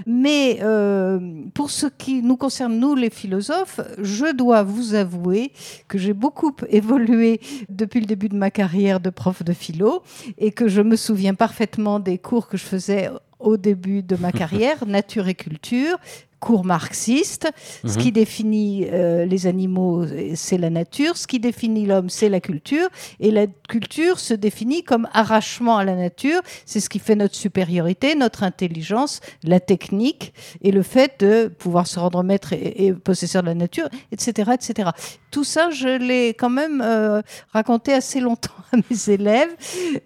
Mais 0.05 0.59
euh, 0.61 1.21
pour 1.55 1.71
ce 1.71 1.87
qui 1.87 2.21
nous 2.21 2.37
concerne, 2.37 2.77
nous 2.81 2.97
les 2.97 3.11
philosophes, 3.11 3.81
je 3.99 4.35
dois 4.35 4.65
vous 4.65 4.95
avouer 4.95 5.53
que 5.87 5.99
j'ai 5.99 6.15
beaucoup 6.15 6.53
évolué 6.69 7.41
depuis 7.69 8.01
le 8.01 8.07
début 8.07 8.29
de 8.29 8.37
ma 8.37 8.51
carrière 8.51 8.99
de 8.99 9.11
prof 9.11 9.45
de 9.45 9.53
philo 9.53 10.03
et 10.39 10.51
que 10.51 10.67
je 10.67 10.83
me 10.83 10.97
souviens 10.97 11.35
parfaitement 11.35 12.01
des 12.01 12.19
cours 12.19 12.49
que 12.49 12.57
je 12.57 12.65
faisais 12.65 13.09
au 13.39 13.57
début 13.57 14.03
de 14.03 14.17
ma 14.17 14.33
carrière, 14.43 14.85
nature 14.85 15.29
et 15.29 15.35
culture, 15.35 15.97
cours 16.43 16.65
marxiste. 16.65 17.49
Ce 17.87 17.97
qui 17.97 18.11
définit 18.11 18.89
euh, 18.91 19.25
les 19.25 19.47
animaux, 19.47 20.05
c'est 20.35 20.59
la 20.59 20.71
nature. 20.71 21.17
Ce 21.17 21.29
qui 21.29 21.39
définit 21.39 21.87
l'homme, 21.87 22.11
c'est 22.11 22.29
la 22.29 22.41
culture. 22.41 22.89
Et 23.21 23.31
la 23.31 23.47
culture 23.69 24.19
se 24.19 24.35
définit 24.35 24.83
comme 24.83 25.09
arrachement 25.13 25.79
à 25.79 25.85
la 25.85 25.95
nature. 25.95 26.41
C'est 26.67 26.81
ce 26.81 26.89
qui 26.89 26.99
fait 26.99 27.15
notre 27.15 27.37
supériorité, 27.37 28.17
notre 28.17 28.43
intelligence, 28.43 29.21
la 29.45 29.61
technique 29.61 30.35
et 30.63 30.73
le 30.73 30.83
fait 30.83 31.21
de 31.21 31.47
pouvoir 31.47 31.87
se 31.87 32.01
rendre 32.01 32.25
maître 32.25 32.53
et, 32.53 32.87
et 32.87 32.93
possesseur 32.93 33.43
de 33.43 33.47
la 33.47 33.55
nature, 33.55 33.89
etc., 34.11 34.51
etc. 34.55 34.91
Tout 35.31 35.45
ça, 35.45 35.71
je 35.71 35.97
l'ai 35.97 36.31
quand 36.31 36.51
même 36.51 36.83
euh, 36.85 37.23
raconté 37.53 37.93
assez 37.93 38.19
longtemps 38.19 38.51
à 38.73 38.79
mes 38.79 39.15
élèves. 39.15 39.55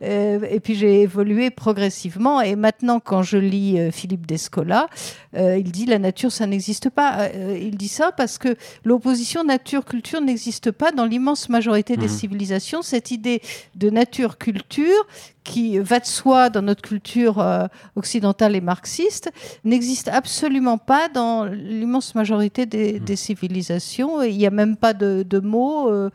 Euh, 0.02 0.40
et 0.50 0.60
puis 0.60 0.74
j'ai 0.74 1.00
évolué 1.00 1.48
progressivement. 1.50 2.42
Et 2.42 2.56
maintenant, 2.56 3.00
quand 3.00 3.22
je 3.22 3.38
lis 3.38 3.90
Philippe 3.90 4.26
Descola, 4.26 4.88
il 5.34 5.70
dit 5.70 5.86
la 5.86 5.98
nature, 5.98 6.25
ça 6.30 6.46
n'existe 6.46 6.90
pas. 6.90 7.28
Euh, 7.34 7.58
il 7.60 7.76
dit 7.76 7.88
ça 7.88 8.12
parce 8.12 8.38
que 8.38 8.56
l'opposition 8.84 9.44
nature-culture 9.44 10.20
n'existe 10.20 10.70
pas 10.70 10.92
dans 10.92 11.04
l'immense 11.04 11.48
majorité 11.48 11.96
des 11.96 12.06
Mhm. 12.06 12.12
civilisations. 12.12 12.82
Cette 12.82 13.10
idée 13.10 13.40
de 13.74 13.90
nature-culture 13.90 15.06
qui 15.44 15.78
va 15.78 16.00
de 16.00 16.06
soi 16.06 16.50
dans 16.50 16.62
notre 16.62 16.82
culture 16.82 17.38
euh, 17.40 17.66
occidentale 17.94 18.56
et 18.56 18.60
marxiste 18.60 19.30
n'existe 19.64 20.08
absolument 20.08 20.76
pas 20.78 21.08
dans 21.08 21.44
l'immense 21.44 22.14
majorité 22.16 22.66
des, 22.66 22.98
des 22.98 23.16
civilisations. 23.16 24.22
Et 24.22 24.30
il 24.30 24.38
n'y 24.38 24.46
a 24.46 24.50
même 24.50 24.76
pas 24.76 24.92
de, 24.92 25.24
de 25.28 25.38
mots. 25.38 25.88
euh, 25.90 26.10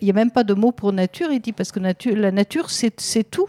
il 0.00 0.04
n'y 0.04 0.10
a 0.10 0.14
même 0.14 0.30
pas 0.32 0.44
de 0.44 0.54
mots 0.54 0.72
pour 0.72 0.92
nature. 0.92 1.30
Il 1.32 1.40
dit 1.40 1.52
parce 1.52 1.70
que 1.72 1.78
nature, 1.80 2.16
la 2.16 2.32
nature, 2.32 2.68
c'est 2.70 3.30
tout. 3.30 3.48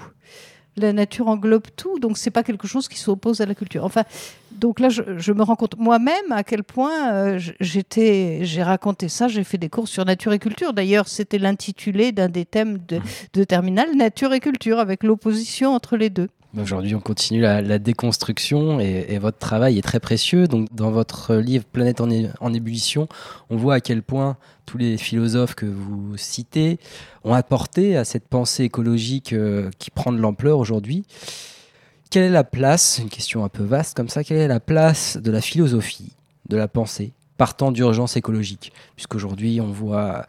La 0.75 0.91
nature 0.91 1.27
englobe 1.27 1.67
tout, 1.75 1.99
donc 1.99 2.17
c'est 2.17 2.31
pas 2.31 2.41
quelque 2.41 2.67
chose 2.67 2.87
qui 2.87 2.97
s'oppose 2.97 3.41
à 3.41 3.45
la 3.45 3.53
culture. 3.53 3.85
Enfin, 3.85 4.03
donc 4.51 4.79
là, 4.79 4.89
je, 4.89 5.03
je 5.17 5.31
me 5.31 5.43
rends 5.43 5.55
compte 5.55 5.77
moi-même 5.77 6.31
à 6.31 6.43
quel 6.43 6.63
point 6.63 7.11
euh, 7.13 7.39
j'étais, 7.59 8.39
j'ai 8.41 8.63
raconté 8.63 9.07
ça, 9.07 9.27
j'ai 9.27 9.43
fait 9.43 9.59
des 9.59 9.69
cours 9.69 9.87
sur 9.87 10.03
nature 10.03 10.33
et 10.33 10.39
culture. 10.39 10.73
D'ailleurs, 10.73 11.07
c'était 11.07 11.37
l'intitulé 11.37 12.11
d'un 12.11 12.29
des 12.29 12.45
thèmes 12.45 12.79
de, 12.87 12.99
de 13.33 13.43
terminale, 13.43 13.95
nature 13.95 14.33
et 14.33 14.39
culture, 14.39 14.79
avec 14.79 15.03
l'opposition 15.03 15.73
entre 15.73 15.95
les 15.95 16.09
deux. 16.09 16.29
Aujourd'hui, 16.59 16.93
on 16.93 16.99
continue 16.99 17.41
la, 17.41 17.79
déconstruction 17.79 18.79
et, 18.79 19.17
votre 19.17 19.39
travail 19.39 19.79
est 19.79 19.81
très 19.81 19.99
précieux. 19.99 20.47
Donc, 20.47 20.67
dans 20.71 20.91
votre 20.91 21.35
livre 21.35 21.65
Planète 21.65 21.99
en 21.99 22.53
ébullition, 22.53 23.07
on 23.49 23.57
voit 23.57 23.75
à 23.75 23.79
quel 23.79 24.03
point 24.03 24.37
tous 24.67 24.77
les 24.77 24.97
philosophes 24.97 25.55
que 25.55 25.65
vous 25.65 26.15
citez 26.15 26.77
ont 27.23 27.33
apporté 27.33 27.97
à 27.97 28.05
cette 28.05 28.27
pensée 28.27 28.65
écologique 28.65 29.33
euh, 29.33 29.71
qui 29.79 29.89
prend 29.89 30.11
de 30.11 30.19
l'ampleur 30.19 30.59
aujourd'hui. 30.59 31.05
Quelle 32.11 32.23
est 32.23 32.29
la 32.29 32.43
place, 32.43 32.99
une 33.01 33.09
question 33.09 33.43
un 33.43 33.49
peu 33.49 33.63
vaste 33.63 33.97
comme 33.97 34.09
ça, 34.09 34.23
quelle 34.23 34.37
est 34.37 34.47
la 34.47 34.59
place 34.59 35.17
de 35.17 35.31
la 35.31 35.41
philosophie, 35.41 36.11
de 36.49 36.57
la 36.57 36.67
pensée, 36.67 37.13
partant 37.37 37.71
d'urgence 37.71 38.15
écologique? 38.15 38.71
Puisqu'aujourd'hui, 38.95 39.59
on 39.59 39.71
voit 39.71 40.27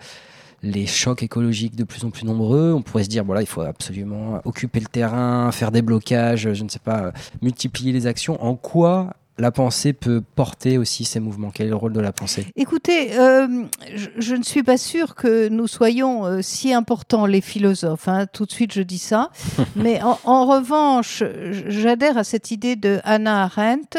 les 0.65 0.87
chocs 0.87 1.23
écologiques 1.23 1.77
de 1.77 1.85
plus 1.85 2.05
en 2.05 2.11
plus 2.11 2.25
nombreux. 2.25 2.73
On 2.73 2.83
pourrait 2.83 3.05
se 3.05 3.09
dire, 3.09 3.25
voilà, 3.25 3.43
il 3.43 3.47
faut 3.47 3.61
absolument 3.61 4.41
occuper 4.45 4.81
le 4.81 4.87
terrain, 4.87 5.53
faire 5.53 5.71
des 5.71 5.83
blocages, 5.83 6.53
je 6.53 6.65
ne 6.65 6.69
sais 6.69 6.79
pas, 6.79 7.13
multiplier 7.43 7.93
les 7.93 8.07
actions. 8.07 8.43
En 8.43 8.57
quoi 8.57 9.15
la 9.37 9.51
pensée 9.51 9.93
peut 9.93 10.23
porter 10.37 10.79
aussi 10.79 11.05
ces 11.05 11.19
mouvements? 11.19 11.51
Quel 11.53 11.67
est 11.67 11.71
le 11.71 11.75
rôle 11.77 11.93
de 11.93 11.99
la 12.01 12.13
pensée? 12.13 12.47
Écoutez, 12.55 13.19
euh, 13.19 13.65
je, 13.95 14.07
je 14.17 14.37
ne 14.37 14.45
suis 14.45 14.63
pas 14.63 14.79
sûre 14.79 15.17
que 15.17 15.49
nous 15.49 15.67
soyons 15.67 16.25
euh, 16.25 16.41
si 16.41 16.73
importants, 16.73 17.27
les 17.27 17.41
philosophes. 17.41 18.07
hein. 18.07 18.27
Tout 18.33 18.47
de 18.47 18.53
suite, 18.53 18.73
je 18.73 18.83
dis 18.83 18.99
ça. 18.99 19.31
Mais 19.77 20.01
en, 20.03 20.19
en 20.25 20.47
revanche, 20.47 21.25
j'adhère 21.67 22.17
à 22.17 22.23
cette 22.25 22.53
idée 22.53 22.77
de 22.77 23.01
Hannah 23.03 23.43
Arendt 23.45 23.99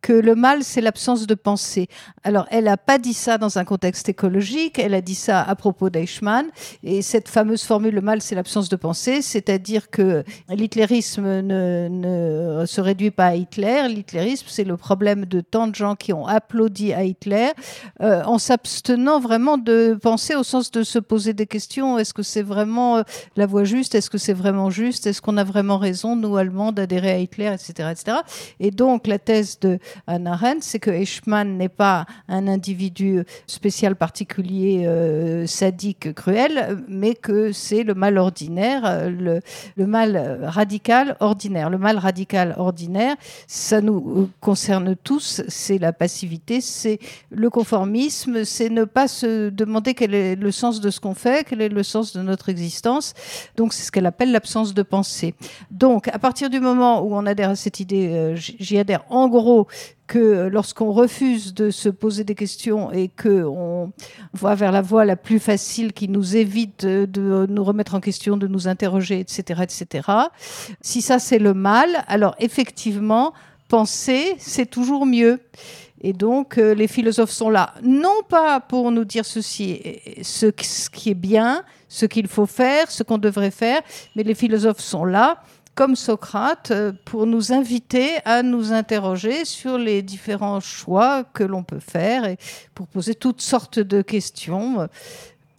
que 0.00 0.12
le 0.12 0.34
mal, 0.34 0.62
c'est 0.62 0.80
l'absence 0.80 1.26
de 1.26 1.34
pensée. 1.34 1.88
Alors, 2.22 2.46
elle 2.50 2.64
n'a 2.64 2.76
pas 2.76 2.98
dit 2.98 3.14
ça 3.14 3.38
dans 3.38 3.58
un 3.58 3.64
contexte 3.64 4.08
écologique, 4.08 4.78
elle 4.78 4.94
a 4.94 5.00
dit 5.00 5.14
ça 5.14 5.42
à 5.42 5.54
propos 5.54 5.90
d'Eichmann. 5.90 6.46
Et 6.82 7.02
cette 7.02 7.28
fameuse 7.28 7.64
formule, 7.64 7.94
le 7.94 8.00
mal, 8.00 8.22
c'est 8.22 8.34
l'absence 8.34 8.68
de 8.68 8.76
pensée, 8.76 9.22
c'est-à-dire 9.22 9.90
que 9.90 10.24
l'hitlérisme 10.48 11.40
ne, 11.40 12.64
se 12.66 12.80
réduit 12.80 13.10
pas 13.10 13.26
à 13.26 13.34
Hitler. 13.34 13.88
L'hitlérisme, 13.88 14.46
c'est 14.48 14.64
le 14.64 14.76
problème 14.76 15.24
de 15.24 15.40
tant 15.40 15.66
de 15.66 15.74
gens 15.74 15.96
qui 15.96 16.12
ont 16.12 16.26
applaudi 16.26 16.92
à 16.92 17.04
Hitler 17.04 17.50
euh, 18.00 18.22
en 18.24 18.38
s'abstenant 18.38 19.20
vraiment 19.20 19.58
de 19.58 19.98
penser 20.00 20.34
au 20.34 20.42
sens 20.42 20.70
de 20.70 20.82
se 20.82 20.98
poser 20.98 21.32
des 21.32 21.46
questions. 21.46 21.98
Est-ce 21.98 22.14
que 22.14 22.22
c'est 22.22 22.42
vraiment 22.42 22.98
euh, 22.98 23.02
la 23.36 23.46
voie 23.46 23.64
juste? 23.64 23.94
Est-ce 23.94 24.10
que 24.10 24.18
c'est 24.18 24.32
vraiment 24.32 24.70
juste? 24.70 25.06
Est-ce 25.06 25.20
qu'on 25.20 25.36
a 25.36 25.44
vraiment 25.44 25.78
raison, 25.78 26.14
nous, 26.14 26.36
Allemands, 26.36 26.72
d'adhérer 26.72 27.10
à 27.10 27.18
Hitler, 27.18 27.52
etc., 27.52 27.90
etc. 27.90 28.18
Et 28.60 28.70
donc, 28.70 29.06
la 29.06 29.18
thèse 29.18 29.58
de 29.60 29.78
Hannah 30.06 30.32
Arendt, 30.32 30.60
c'est 30.62 30.78
que 30.78 30.90
Eichmann 30.90 31.56
n'est 31.56 31.68
pas 31.68 32.06
un 32.28 32.48
individu 32.48 33.24
spécial, 33.46 33.96
particulier, 33.96 34.84
euh, 34.86 35.46
sadique, 35.46 36.14
cruel, 36.14 36.84
mais 36.88 37.14
que 37.14 37.52
c'est 37.52 37.82
le 37.82 37.94
mal 37.94 38.18
ordinaire, 38.18 38.82
euh, 38.84 39.40
le, 39.76 39.86
mal 39.86 40.40
radical 40.42 41.16
ordinaire. 41.20 41.70
Le 41.70 41.78
mal 41.78 41.98
radical 41.98 42.54
ordinaire, 42.58 43.16
ça 43.46 43.80
nous 43.80 44.22
euh, 44.22 44.28
concerne 44.40 44.96
tous, 44.96 45.42
c'est 45.48 45.78
la 45.78 45.92
passivité, 45.92 46.60
c'est 46.60 46.98
le 47.30 47.50
conformisme, 47.50 48.44
c'est 48.44 48.70
ne 48.70 48.84
pas 48.84 49.08
se 49.08 49.50
demander 49.50 49.94
quel 49.94 50.14
est 50.14 50.36
le 50.36 50.50
sens 50.50 50.80
de 50.80 50.90
ce 50.90 51.00
qu'on 51.00 51.14
fait, 51.14 51.46
quel 51.46 51.60
est 51.60 51.68
le 51.68 51.82
sens 51.82 52.12
de 52.12 52.22
notre 52.22 52.48
existence. 52.48 53.14
Donc 53.56 53.72
c'est 53.72 53.84
ce 53.84 53.92
qu'elle 53.92 54.06
appelle 54.06 54.32
l'absence 54.32 54.74
de 54.74 54.82
pensée. 54.82 55.34
Donc 55.70 56.08
à 56.08 56.18
partir 56.18 56.50
du 56.50 56.60
moment 56.60 57.02
où 57.02 57.14
on 57.14 57.26
adhère 57.26 57.50
à 57.50 57.56
cette 57.56 57.80
idée, 57.80 58.08
euh, 58.08 58.36
j'y 58.36 58.78
adhère 58.78 59.04
en 59.10 59.28
gros 59.28 59.66
que 60.08 60.48
lorsqu'on 60.48 60.90
refuse 60.90 61.54
de 61.54 61.70
se 61.70 61.88
poser 61.88 62.24
des 62.24 62.34
questions 62.34 62.90
et 62.90 63.08
que 63.08 63.44
on 63.44 63.92
va 64.32 64.54
vers 64.54 64.72
la 64.72 64.80
voie 64.80 65.04
la 65.04 65.16
plus 65.16 65.38
facile 65.38 65.92
qui 65.92 66.08
nous 66.08 66.34
évite 66.34 66.84
de, 66.84 67.46
nous 67.48 67.62
remettre 67.62 67.94
en 67.94 68.00
question, 68.00 68.36
de 68.36 68.46
nous 68.46 68.66
interroger, 68.66 69.20
etc., 69.20 69.62
etc. 69.62 70.08
Si 70.80 71.02
ça 71.02 71.18
c'est 71.18 71.38
le 71.38 71.52
mal, 71.54 72.04
alors 72.08 72.34
effectivement, 72.40 73.34
penser 73.68 74.34
c'est 74.38 74.66
toujours 74.66 75.06
mieux. 75.06 75.40
Et 76.00 76.12
donc, 76.12 76.58
euh, 76.58 76.74
les 76.74 76.86
philosophes 76.86 77.32
sont 77.32 77.50
là, 77.50 77.74
non 77.82 78.22
pas 78.28 78.60
pour 78.60 78.92
nous 78.92 79.04
dire 79.04 79.24
ceci, 79.24 79.82
ce, 80.22 80.52
ce 80.62 80.88
qui 80.88 81.10
est 81.10 81.14
bien, 81.14 81.64
ce 81.88 82.06
qu'il 82.06 82.28
faut 82.28 82.46
faire, 82.46 82.90
ce 82.90 83.02
qu'on 83.02 83.18
devrait 83.18 83.50
faire, 83.50 83.80
mais 84.14 84.22
les 84.22 84.34
philosophes 84.34 84.80
sont 84.80 85.04
là, 85.04 85.42
comme 85.78 85.94
Socrate, 85.94 86.72
euh, 86.72 86.92
pour 87.04 87.24
nous 87.24 87.52
inviter 87.52 88.16
à 88.24 88.42
nous 88.42 88.72
interroger 88.72 89.44
sur 89.44 89.78
les 89.78 90.02
différents 90.02 90.58
choix 90.58 91.22
que 91.22 91.44
l'on 91.44 91.62
peut 91.62 91.78
faire 91.78 92.24
et 92.24 92.36
pour 92.74 92.88
poser 92.88 93.14
toutes 93.14 93.40
sortes 93.40 93.78
de 93.78 94.02
questions. 94.02 94.80
euh, 94.80 94.86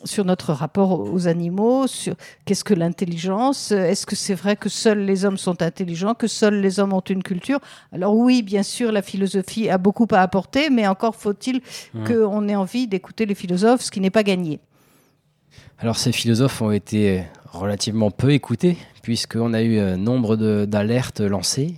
sur 0.06 0.24
notre 0.24 0.54
rapport 0.54 1.02
aux 1.02 1.28
animaux, 1.28 1.86
sur 1.86 2.16
qu'est-ce 2.46 2.64
que 2.64 2.74
l'intelligence, 2.74 3.74
est-ce 3.74 4.06
que 4.06 4.16
c'est 4.16 4.34
vrai 4.34 4.56
que 4.56 4.70
seuls 4.70 5.04
les 5.04 5.26
hommes 5.26 5.38
sont 5.38 5.62
intelligents, 5.62 6.14
que 6.14 6.28
seuls 6.28 6.62
les 6.62 6.80
hommes 6.80 6.94
ont 6.94 7.02
une 7.02 7.22
culture? 7.22 7.60
Alors 7.92 8.16
oui, 8.16 8.42
bien 8.42 8.64
sûr, 8.64 8.94
la 8.94 9.02
philosophie 9.02 9.70
a 9.70 9.78
beaucoup 9.78 10.08
à 10.12 10.20
apporter, 10.20 10.70
mais 10.70 10.88
encore 10.88 11.18
faut-il 11.18 11.60
qu'on 12.08 12.48
ait 12.48 12.56
envie 12.56 12.88
d'écouter 12.88 13.26
les 13.26 13.36
philosophes, 13.36 13.82
ce 13.82 13.92
qui 13.92 14.00
n'est 14.00 14.10
pas 14.10 14.24
gagné. 14.24 14.62
Alors, 15.80 15.98
ces 15.98 16.14
philosophes 16.14 16.62
ont 16.62 16.72
été 16.72 17.26
relativement 17.52 18.12
peu 18.12 18.32
écoutés, 18.32 18.78
puisqu'on 19.10 19.54
a 19.56 19.64
eu 19.64 19.80
euh, 19.80 19.98
nombre 19.98 20.36
d'alertes 20.36 21.20
lancées. 21.20 21.74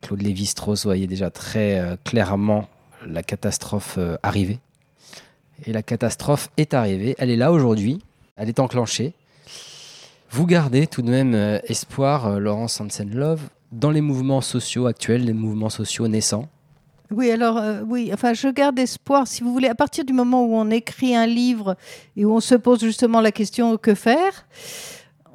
Claude 0.00 0.22
Lévi-Strauss 0.22 0.84
voyait 0.84 1.08
déjà 1.08 1.28
très 1.28 1.80
euh, 1.80 1.96
clairement 2.04 2.68
la 3.04 3.24
catastrophe 3.24 3.96
euh, 3.98 4.16
arriver. 4.22 4.60
Et 5.66 5.72
la 5.72 5.82
catastrophe 5.82 6.48
est 6.56 6.72
arrivée, 6.72 7.16
elle 7.18 7.30
est 7.30 7.36
là 7.36 7.50
aujourd'hui, 7.50 7.98
elle 8.36 8.48
est 8.48 8.60
enclenchée. 8.60 9.12
Vous 10.30 10.46
gardez 10.46 10.86
tout 10.86 11.02
de 11.02 11.10
même 11.10 11.34
espoir, 11.64 12.38
Laurence 12.38 12.80
Hansen-Love, 12.80 13.40
dans 13.72 13.90
les 13.90 14.00
mouvements 14.00 14.40
sociaux 14.40 14.86
actuels, 14.86 15.24
les 15.24 15.32
mouvements 15.32 15.68
sociaux 15.68 16.06
naissants 16.06 16.48
Oui, 17.10 17.32
alors 17.32 17.60
oui, 17.88 18.12
enfin 18.14 18.34
je 18.34 18.46
garde 18.46 18.78
espoir, 18.78 19.26
si 19.26 19.42
vous 19.42 19.52
voulez, 19.52 19.68
à 19.68 19.74
partir 19.74 20.04
du 20.04 20.12
moment 20.12 20.44
où 20.44 20.54
on 20.54 20.70
écrit 20.70 21.16
un 21.16 21.26
livre 21.26 21.76
et 22.16 22.24
où 22.24 22.32
on 22.32 22.40
se 22.40 22.54
pose 22.54 22.80
justement 22.80 23.20
la 23.20 23.32
question 23.32 23.76
que 23.76 23.96
faire, 23.96 24.46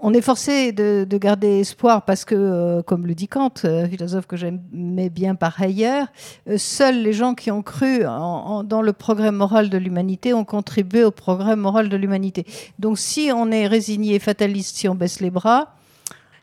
on 0.01 0.13
est 0.13 0.21
forcé 0.21 0.71
de, 0.71 1.05
de 1.09 1.17
garder 1.17 1.59
espoir 1.59 2.03
parce 2.05 2.25
que, 2.25 2.35
euh, 2.35 2.81
comme 2.83 3.07
le 3.07 3.15
dit 3.15 3.27
Kant, 3.27 3.51
euh, 3.63 3.87
philosophe 3.87 4.27
que 4.27 4.37
j'aimais 4.37 5.09
bien 5.09 5.35
par 5.35 5.61
ailleurs, 5.61 6.07
euh, 6.49 6.57
seuls 6.57 7.01
les 7.01 7.13
gens 7.13 7.33
qui 7.33 7.51
ont 7.51 7.61
cru 7.61 8.01
dans 8.03 8.81
le 8.81 8.93
progrès 8.93 9.31
moral 9.31 9.69
de 9.69 9.77
l'humanité 9.77 10.33
ont 10.33 10.45
contribué 10.45 11.03
au 11.03 11.11
progrès 11.11 11.55
moral 11.55 11.89
de 11.89 11.97
l'humanité. 11.97 12.45
Donc 12.79 12.99
si 12.99 13.31
on 13.33 13.51
est 13.51 13.67
résigné 13.67 14.15
et 14.15 14.19
fataliste, 14.19 14.75
si 14.75 14.87
on 14.87 14.95
baisse 14.95 15.21
les 15.21 15.31
bras, 15.31 15.71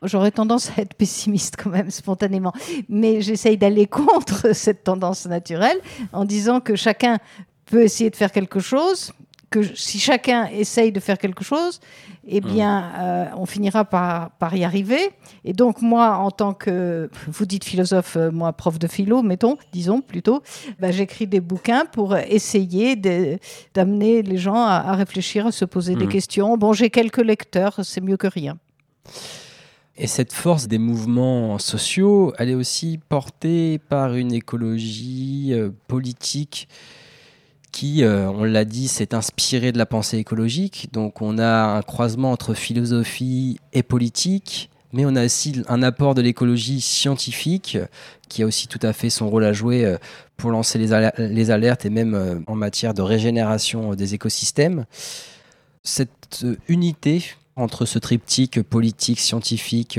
J'aurais 0.05 0.33
tendance 0.33 0.71
à 0.77 0.83
être 0.83 0.95
pessimiste 0.95 1.55
quand 1.57 1.71
même 1.71 1.91
spontanément, 1.93 2.53
mais 2.89 3.21
j'essaye 3.21 3.57
d'aller 3.57 3.87
contre 3.87 4.53
cette 4.53 4.83
tendance 4.83 5.27
naturelle 5.27 5.79
en 6.13 6.25
disant 6.25 6.59
que 6.59 6.75
chacun 6.75 7.19
peut 7.67 7.83
essayer 7.83 8.11
de 8.11 8.17
faire 8.17 8.33
quelque 8.33 8.59
chose, 8.59 9.13
que 9.53 9.61
si 9.77 9.99
chacun 9.99 10.47
essaye 10.47 10.91
de 10.93 11.01
faire 11.01 11.19
quelque 11.19 11.45
chose, 11.45 11.79
eh 12.27 12.41
bien, 12.41 12.73
euh, 12.99 13.25
on 13.37 13.47
finira 13.47 13.85
par, 13.85 14.31
par 14.43 14.55
y 14.57 14.65
arriver. 14.65 15.03
Et 15.45 15.53
donc 15.53 15.83
moi, 15.83 16.17
en 16.17 16.31
tant 16.31 16.55
que, 16.55 17.11
vous 17.29 17.47
dites 17.47 17.65
philosophe, 17.65 18.17
euh, 18.17 18.31
moi 18.31 18.53
prof 18.53 18.79
de 18.79 18.87
philo, 18.89 19.23
mettons, 19.23 19.57
disons 19.73 20.01
plutôt, 20.01 20.43
bah, 20.81 20.91
j'écris 20.91 21.27
des 21.27 21.41
bouquins 21.41 21.85
pour 21.85 22.17
essayer 22.17 22.97
d'amener 23.75 24.23
les 24.23 24.39
gens 24.39 24.63
à, 24.75 24.77
à 24.91 24.95
réfléchir, 24.95 25.47
à 25.47 25.53
se 25.53 25.65
poser 25.65 25.95
des 25.97 26.07
Mhm. 26.07 26.13
questions. 26.13 26.57
Bon, 26.57 26.73
j'ai 26.73 26.91
quelques 26.91 27.25
lecteurs, 27.25 27.81
c'est 27.83 28.01
mieux 28.01 28.17
que 28.17 28.29
rien. 28.29 28.57
Et 29.97 30.07
cette 30.07 30.33
force 30.33 30.69
des 30.69 30.79
mouvements 30.79 31.59
sociaux, 31.59 32.33
elle 32.39 32.49
est 32.51 32.55
aussi 32.55 32.99
portée 33.11 33.79
par 33.79 34.15
une 34.15 34.33
écologie 34.33 35.51
euh, 35.53 35.69
politique 35.87 36.67
qui, 37.73 38.05
euh, 38.05 38.29
on 38.31 38.45
l'a 38.45 38.64
dit, 38.64 38.87
s'est 38.87 39.14
inspirée 39.14 39.73
de 39.73 39.79
la 39.79 39.87
pensée 39.87 40.19
écologique. 40.19 40.88
Donc 40.93 41.23
on 41.23 41.38
a 41.38 41.64
un 41.64 41.83
croisement 41.83 42.31
entre 42.31 42.55
philosophie 42.55 43.59
et 43.73 43.83
politique, 43.83 44.71
mais 44.93 45.05
on 45.07 45.17
a 45.17 45.25
aussi 45.25 45.62
un 45.69 45.83
apport 45.83 46.14
de 46.14 46.21
l'écologie 46.23 46.81
scientifique 46.83 47.79
qui 48.29 48.43
a 48.43 48.47
aussi 48.47 48.69
tout 48.69 48.79
à 48.83 48.93
fait 48.93 49.11
son 49.11 49.29
rôle 49.29 49.45
à 49.45 49.52
jouer 49.52 49.85
euh, 49.85 49.97
pour 50.37 50.50
lancer 50.50 50.79
les, 50.79 50.93
aler- 50.93 51.12
les 51.19 51.50
alertes 51.50 51.87
et 51.87 51.91
même 51.91 52.14
euh, 52.14 52.38
en 52.47 52.55
matière 52.55 52.93
de 52.95 53.02
régénération 53.02 53.95
des 53.95 54.14
écosystèmes. 54.14 54.85
Cette 55.83 56.45
unité 56.69 57.25
entre 57.57 57.85
ce 57.85 57.99
triptyque 57.99 58.62
politique, 58.62 59.21
scientifique 59.21 59.99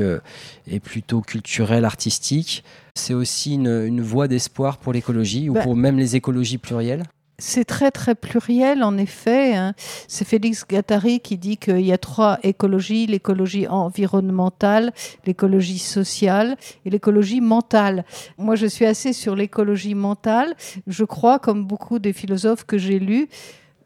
et 0.66 0.80
plutôt 0.80 1.22
culturel, 1.22 1.86
artistique, 1.86 2.64
c'est 2.96 3.14
aussi 3.14 3.54
une, 3.54 3.84
une 3.86 4.02
voie 4.02 4.28
d'espoir 4.28 4.78
pour 4.78 4.92
l'écologie 4.94 5.50
ou 5.50 5.54
Bah- 5.54 5.62
pour 5.62 5.76
même 5.76 6.00
les 6.00 6.16
écologies 6.16 6.58
plurielles? 6.58 7.04
C'est 7.40 7.66
très 7.66 7.90
très 7.90 8.14
pluriel 8.16 8.84
en 8.84 8.98
effet. 8.98 9.56
hein. 9.56 9.74
C'est 10.08 10.26
Félix 10.26 10.66
Gattari 10.68 11.20
qui 11.20 11.38
dit 11.38 11.58
qu'il 11.58 11.82
y 11.82 11.92
a 11.92 11.98
trois 11.98 12.38
écologies 12.44 13.08
l'écologie 13.08 13.68
environnementale, 13.68 14.94
l'écologie 15.26 15.80
sociale 15.80 16.56
et 16.86 16.90
l'écologie 16.90 17.42
mentale. 17.42 18.06
Moi, 18.38 18.56
je 18.56 18.68
suis 18.68 18.86
assez 18.86 19.14
sur 19.14 19.36
l'écologie 19.36 19.96
mentale. 19.96 20.56
Je 20.88 21.04
crois, 21.04 21.40
comme 21.40 21.66
beaucoup 21.66 22.00
des 22.00 22.14
philosophes 22.14 22.66
que 22.66 22.78
j'ai 22.78 23.00
lus, 23.00 23.28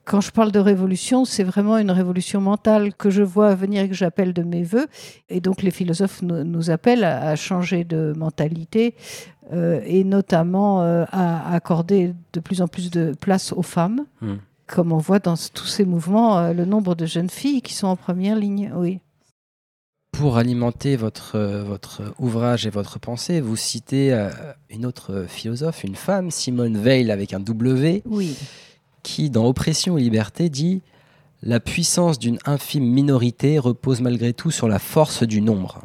quand 0.07 0.21
je 0.21 0.31
parle 0.31 0.53
de 0.53 0.59
révolution, 0.59 1.25
c'est 1.25 1.43
vraiment 1.43 1.77
une 1.77 1.91
révolution 1.91 2.39
mentale 2.39 2.93
que 2.93 3.09
je 3.09 3.23
vois 3.23 3.53
venir 3.55 3.83
et 3.83 3.89
que 3.89 3.93
j'appelle 3.93 4.31
de 4.31 4.41
mes 4.41 4.63
voeux. 4.63 4.87
Et 5.27 5.41
donc 5.41 5.61
les 5.61 5.69
philosophes 5.69 6.21
nous, 6.21 6.69
appellent 6.69 7.03
à, 7.03 7.35
changer 7.35 7.83
de 7.83 8.13
mentalité 8.15 8.95
euh, 9.51 9.81
et 9.85 10.05
notamment 10.05 10.81
euh, 10.81 11.03
à 11.11 11.53
accorder 11.53 12.13
de 12.31 12.39
plus 12.39 12.61
en 12.61 12.69
plus 12.69 12.89
de 12.89 13.13
place 13.19 13.51
aux 13.51 13.63
femmes. 13.63 14.05
Mm. 14.21 14.35
Comme 14.65 14.93
on 14.93 14.97
voit 14.97 15.19
dans 15.19 15.35
tous 15.53 15.67
ces 15.67 15.83
mouvements, 15.83 16.39
euh, 16.39 16.53
le 16.53 16.63
nombre 16.63 16.95
de 16.95 17.05
jeunes 17.05 17.29
filles 17.29 17.61
qui 17.61 17.73
sont 17.73 17.87
en 17.87 17.97
première 17.97 18.37
ligne, 18.37 18.71
oui. 18.75 18.99
Pour 20.13 20.37
alimenter 20.37 20.95
votre, 20.95 21.37
votre 21.37 22.13
ouvrage 22.17 22.65
et 22.65 22.69
votre 22.69 22.97
pensée, 22.97 23.39
vous 23.39 23.57
citez 23.57 24.27
une 24.69 24.85
autre 24.87 25.25
philosophe, 25.27 25.83
une 25.83 25.95
femme, 25.95 26.31
Simone 26.31 26.75
Veil 26.75 27.11
avec 27.11 27.33
un 27.33 27.39
W, 27.39 28.01
Oui, 28.05 28.35
qui, 29.07 29.29
dans 29.29 29.45
Oppression 29.47 29.97
et 29.97 30.01
Liberté, 30.01 30.49
dit 30.49 30.81
La 31.41 31.59
puissance 31.61 32.19
d'une 32.19 32.37
infime 32.45 32.83
minorité 32.85 33.57
repose 33.57 34.01
malgré 34.01 34.33
tout 34.33 34.51
sur 34.51 34.67
la 34.67 34.79
force 34.79 35.23
du 35.23 35.39
nombre. 35.41 35.79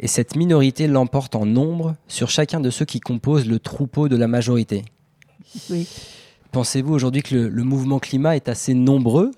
Et 0.00 0.08
cette 0.08 0.34
minorité 0.34 0.88
l'emporte 0.88 1.36
en 1.36 1.46
nombre 1.46 1.94
sur 2.08 2.28
chacun 2.28 2.58
de 2.60 2.68
ceux 2.70 2.84
qui 2.84 2.98
composent 3.00 3.46
le 3.46 3.58
troupeau 3.60 4.08
de 4.08 4.16
la 4.16 4.26
majorité. 4.26 4.84
oui. 5.70 5.86
Pensez-vous 6.52 6.92
aujourd'hui 6.94 7.22
que 7.22 7.34
le, 7.34 7.48
le 7.48 7.62
mouvement 7.64 7.98
climat 7.98 8.34
est 8.34 8.48
assez 8.48 8.72
nombreux, 8.74 9.30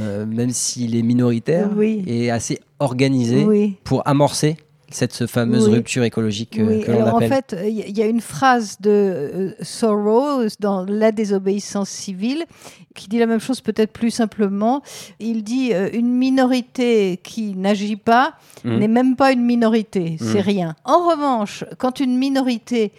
euh, 0.00 0.26
même 0.26 0.50
s'il 0.50 0.94
est 0.96 1.02
minoritaire, 1.02 1.70
Oui. 1.76 2.02
et 2.06 2.30
assez 2.30 2.58
organisé 2.80 3.44
oui. 3.44 3.76
pour 3.84 4.06
amorcer 4.06 4.56
cette 4.90 5.26
fameuse 5.26 5.66
Oui. 5.68 5.74
rupture 5.74 6.04
écologique 6.04 6.58
euh, 6.58 6.66
Oui, 6.66 6.80
que 6.82 6.92
l'on 6.92 7.02
alors 7.02 7.14
en 7.14 7.18
appelle 7.18 7.42
fait, 7.48 7.56
il 7.68 7.96
y 7.98 8.02
a- 8.02 8.06
une 8.06 8.20
phrase 8.20 8.78
de 8.80 8.90
euh, 8.90 9.50
Thoreau 9.80 10.42
dans 10.60 10.84
La 10.84 11.12
désobéissance 11.12 11.90
civile 11.90 12.44
qui 12.94 13.08
dit 13.08 13.18
la 13.18 13.26
même 13.26 13.40
chose 13.40 13.60
peut-être 13.60 13.92
plus 13.92 14.10
simplement. 14.10 14.82
Il 15.20 15.42
dit 15.44 15.72
euh, 15.74 15.88
une 15.92 16.12
minorité 16.12 17.18
qui 17.22 17.54
n'agit 17.54 17.96
pas 17.96 18.34
Mhm. 18.64 18.78
n'est 18.78 18.88
même 18.88 19.16
pas 19.16 19.32
une 19.32 19.42
minorité, 19.44 20.16
c'est 20.18 20.38
Mhm. 20.40 20.50
rien. 20.54 20.76
En 20.84 21.08
revanche, 21.08 21.64
quand 21.78 22.00
une 22.00 22.16
minorité 22.16 22.92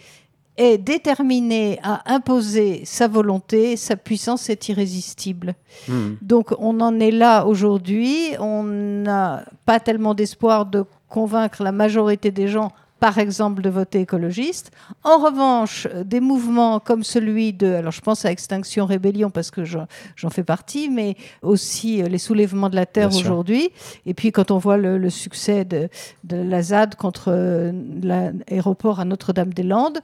est 0.56 0.76
déterminée 0.78 1.78
à 1.84 2.02
imposer 2.12 2.82
sa 2.84 3.06
volonté, 3.06 3.76
sa 3.76 3.96
puissance 3.96 4.50
est 4.50 4.68
irrésistible. 4.68 5.54
Mhm. 5.88 6.16
Donc 6.20 6.52
on 6.58 6.80
en 6.80 6.98
est 7.00 7.12
là 7.12 7.46
aujourd'hui. 7.46 8.16
On 8.40 8.64
n'a 8.64 9.44
pas 9.64 9.78
tellement 9.80 10.14
d'espoir 10.14 10.66
de 10.66 10.84
convaincre 11.08 11.62
la 11.62 11.72
majorité 11.72 12.30
des 12.30 12.48
gens, 12.48 12.72
par 13.00 13.18
exemple, 13.18 13.62
de 13.62 13.70
voter 13.70 14.00
écologiste. 14.00 14.72
En 15.04 15.18
revanche, 15.18 15.86
des 16.04 16.20
mouvements 16.20 16.80
comme 16.80 17.04
celui 17.04 17.52
de, 17.52 17.74
alors 17.74 17.92
je 17.92 18.00
pense 18.00 18.24
à 18.24 18.32
Extinction 18.32 18.86
Rébellion 18.86 19.30
parce 19.30 19.50
que 19.52 19.64
j'en 19.64 20.30
fais 20.30 20.42
partie, 20.42 20.88
mais 20.88 21.16
aussi 21.42 22.02
euh, 22.02 22.08
les 22.08 22.18
soulèvements 22.18 22.68
de 22.68 22.74
la 22.76 22.86
terre 22.86 23.14
aujourd'hui. 23.14 23.70
Et 24.04 24.14
puis 24.14 24.32
quand 24.32 24.50
on 24.50 24.58
voit 24.58 24.76
le, 24.76 24.98
le 24.98 25.10
succès 25.10 25.64
de, 25.64 25.88
de 26.24 26.36
la 26.36 26.60
ZAD 26.62 26.96
contre 26.96 27.26
euh, 27.28 27.70
l'aéroport 28.02 28.98
à 28.98 29.04
Notre-Dame-des-Landes, 29.04 30.00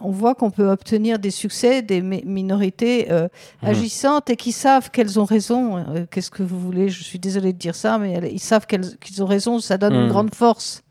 on 0.00 0.10
voit 0.10 0.34
qu'on 0.34 0.50
peut 0.50 0.68
obtenir 0.70 1.18
des 1.18 1.30
succès 1.30 1.82
des 1.82 2.00
mi- 2.02 2.22
minorités 2.24 3.10
euh, 3.10 3.28
Mhm. 3.62 3.68
agissantes 3.70 4.30
et 4.30 4.36
qui 4.36 4.52
savent 4.52 4.90
qu'elles 4.90 5.18
ont 5.18 5.24
raison. 5.24 5.78
Euh, 5.78 6.06
Qu'est-ce 6.10 6.30
que 6.30 6.42
vous 6.42 6.60
voulez? 6.60 6.88
Je 6.88 7.02
suis 7.02 7.18
désolée 7.18 7.52
de 7.52 7.58
dire 7.58 7.74
ça, 7.74 7.98
mais 7.98 8.12
elles- 8.12 8.32
ils 8.32 8.38
savent 8.40 8.66
qu'elles- 8.66 8.96
qu'ils 8.98 9.22
ont 9.22 9.26
raison. 9.26 9.58
Ça 9.60 9.76
donne 9.78 9.94
une 9.94 10.08
grande 10.08 10.34
force. 10.34 10.82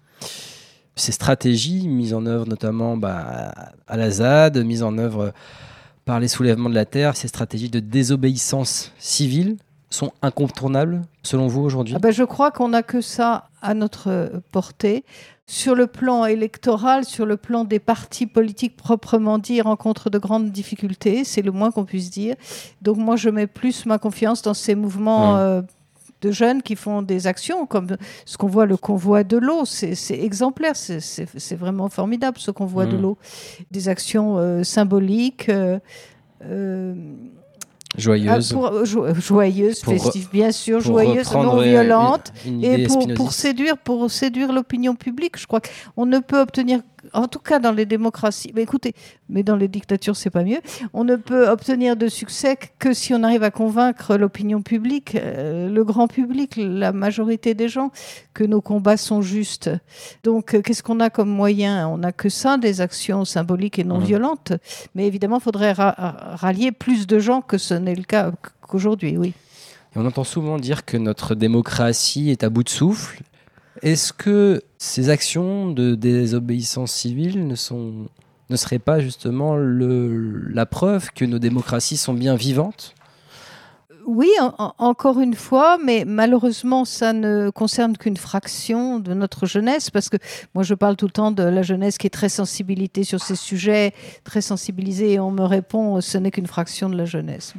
Ces 0.96 1.12
stratégies 1.12 1.88
mises 1.88 2.14
en 2.14 2.26
œuvre 2.26 2.48
notamment 2.48 2.98
bah, 2.98 3.54
à 3.88 3.98
la 3.98 4.10
ZAD, 4.10 4.58
mises 4.66 4.82
en 4.84 4.98
œuvre 4.98 5.32
par 6.06 6.20
les 6.20 6.28
soulèvements 6.28 6.70
de 6.70 6.76
la 6.76 6.86
Terre, 6.86 7.16
ces 7.16 7.28
stratégies 7.28 7.70
de 7.70 7.80
désobéissance 7.80 8.92
civile 8.98 9.58
sont 9.90 10.12
incontournables 10.22 11.02
selon 11.24 11.48
vous 11.48 11.62
aujourd'hui 11.62 11.94
Ah 11.96 12.00
ben, 12.00 12.12
je 12.12 12.24
crois 12.24 12.52
qu'on 12.52 12.70
n'a 12.70 12.84
que 12.84 13.02
ça 13.02 13.50
à 13.62 13.74
notre 13.74 14.32
portée. 14.52 15.04
Sur 15.50 15.76
le 15.76 15.88
plan 15.88 16.26
électoral, 16.26 17.06
sur 17.06 17.26
le 17.26 17.38
plan 17.38 17.64
des 17.64 17.80
partis 17.80 18.26
politiques 18.28 18.76
proprement 18.76 19.38
dit, 19.38 19.62
rencontrent 19.62 20.10
de 20.10 20.18
grandes 20.18 20.52
difficultés, 20.52 21.24
c'est 21.24 21.42
le 21.42 21.52
moins 21.54 21.72
qu'on 21.72 21.86
puisse 21.86 22.10
dire. 22.12 22.36
Donc 22.82 22.98
moi, 22.98 23.16
je 23.16 23.30
mets 23.30 23.48
plus 23.48 23.86
ma 23.86 23.98
confiance 23.98 24.42
dans 24.42 24.54
ces 24.54 24.76
mouvements 24.76 25.38
euh, 25.38 25.62
de 26.20 26.32
jeunes 26.32 26.62
qui 26.64 26.76
font 26.76 27.02
des 27.02 27.28
actions, 27.28 27.66
comme 27.66 27.96
ce 28.26 28.38
qu'on 28.38 28.48
voit, 28.48 28.66
le 28.66 28.76
convoi 28.76 29.24
de 29.24 29.38
l'eau, 29.38 29.64
c'est 29.64 29.94
exemplaire, 30.20 30.76
c'est- 30.76 31.56
vraiment 31.56 31.88
formidable 31.88 32.40
ce 32.40 32.52
convoi 32.52 32.86
de 32.86 32.98
Mhm. 32.98 33.02
l'eau. 33.04 33.18
Des 33.72 33.88
actions 33.88 34.38
euh, 34.38 34.64
symboliques. 34.64 35.48
euh, 35.50 35.80
Joyeuse. 37.98 38.50
ah, 38.52 38.54
pour- 38.56 38.66
euh, 38.68 38.86
jo- 38.86 39.06
joyeuses, 39.16 39.80
Pour 39.82 39.94
re- 39.94 40.00
festives, 40.02 40.30
bien 40.32 40.52
sûr, 40.52 40.82
reprendre, 41.30 41.56
non 41.56 41.60
euh, 41.62 41.64
une- 42.46 42.54
une 42.54 42.64
Et 42.64 42.86
pour, 42.88 43.32
séduire, 43.34 43.78
pour 43.78 44.10
séduire 44.12 44.54
l'opinion 44.54 44.96
publique, 44.96 45.38
je 45.40 45.48
crois 45.48 45.62
qu'on 45.96 46.06
ne 46.06 46.20
peut 46.20 46.40
obtenir 46.40 46.82
en 47.14 47.28
tout 47.28 47.40
cas 47.40 47.60
dans 47.60 47.72
les 47.72 47.86
démocraties, 47.86 48.52
mais 48.56 48.64
écoutez, 48.64 48.94
mais 49.30 49.44
dans 49.44 49.56
les 49.56 49.68
dictatures, 49.68 50.16
c'est 50.16 50.30
pas 50.30 50.44
mieux. 50.44 50.60
On 50.94 51.04
ne 51.04 51.16
peut 51.16 51.48
obtenir 51.50 51.96
de 51.96 52.08
succès 52.08 52.58
que 52.80 52.94
si 52.94 53.14
on 53.14 53.24
arrive 53.24 53.44
à 53.44 53.52
convaincre 53.52 54.16
l'opinion 54.18 54.62
publique, 54.62 55.16
euh, 55.16 55.70
le 55.70 55.84
grand 55.84 56.08
public, 56.08 56.54
la 56.58 56.92
majorité 56.92 57.54
des 57.54 57.70
gens, 57.70 57.92
que 58.34 58.44
nos 58.44 58.62
combats 58.62 58.98
sont 58.98 59.22
justes. 59.22 59.70
Donc, 60.24 60.54
euh, 60.54 60.62
qu'est-ce 60.62 60.84
qu'on 60.84 61.00
a 61.00 61.10
comme 61.10 61.30
moyen? 61.30 61.88
On 61.88 61.98
n'a 62.00 62.12
que 62.12 62.30
ça, 62.30 62.58
des 62.58 62.82
actions 62.82 63.26
symboliques 63.26 63.80
et 63.80 63.84
non 63.84 63.98
Mhm. 64.00 64.04
violentes. 64.06 64.54
Mais 64.96 65.08
évidemment, 65.08 65.38
il 65.38 65.44
faudrait 65.44 65.72
ra- 65.74 65.96
rallier 66.36 66.72
plus 66.72 67.08
de 67.08 67.20
gens 67.20 67.42
que 67.42 67.58
ce 67.58 67.74
n'est 67.74 67.96
le 67.96 68.04
cas 68.04 68.32
qu'aujourd'hui, 68.62 69.18
oui. 69.18 69.34
Et 69.96 70.00
on 70.00 70.06
entend 70.06 70.24
souvent 70.24 70.58
dire 70.60 70.86
que 70.86 70.98
notre 70.98 71.34
démocratie 71.34 72.30
est 72.30 72.44
à 72.44 72.50
bout 72.50 72.64
de 72.64 72.70
souffle. 72.70 73.22
Est-ce 73.82 74.14
que 74.14 74.62
ces 74.78 75.10
actions 75.10 75.72
de 75.72 75.96
désobéissance 75.96 76.92
civile 76.92 77.48
ne, 77.48 77.56
sont, 77.56 78.08
ne 78.50 78.56
seraient 78.56 78.80
pas 78.80 79.00
justement 79.00 79.56
le, 79.56 80.48
la 80.50 80.66
preuve 80.66 81.10
que 81.12 81.26
nos 81.26 81.40
démocraties 81.40 81.98
sont 81.98 82.14
bien 82.14 82.36
vivantes? 82.36 82.94
Oui, 84.06 84.30
en- 84.40 84.54
en- 84.58 84.74
encore 84.78 85.20
une 85.20 85.34
fois, 85.34 85.78
mais 85.84 86.06
malheureusement, 86.08 86.86
ça 86.86 87.12
ne 87.12 87.50
concerne 87.50 87.98
qu'une 87.98 88.16
fraction 88.16 89.00
de 89.00 89.14
notre 89.14 89.46
jeunesse, 89.46 89.90
parce 89.90 90.08
que 90.08 90.16
moi, 90.56 90.64
je 90.64 90.74
parle 90.76 90.96
tout 90.96 91.08
le 91.08 91.12
temps 91.12 91.32
de 91.32 91.44
la 91.44 91.62
jeunesse 91.62 91.98
qui 91.98 92.08
est 92.08 92.12
très 92.12 92.30
sensibilisée 92.30 93.04
sur 93.04 93.22
ces 93.22 93.36
sujets, 93.36 93.94
très 94.24 94.40
sensibilisée, 94.40 95.14
et 95.14 95.20
on 95.20 95.32
me 95.32 95.44
répond, 95.44 96.00
ce 96.00 96.18
n'est 96.18 96.32
qu'une 96.32 96.48
fraction 96.48 96.90
de 96.90 96.96
la 96.96 97.04
jeunesse. 97.04 97.54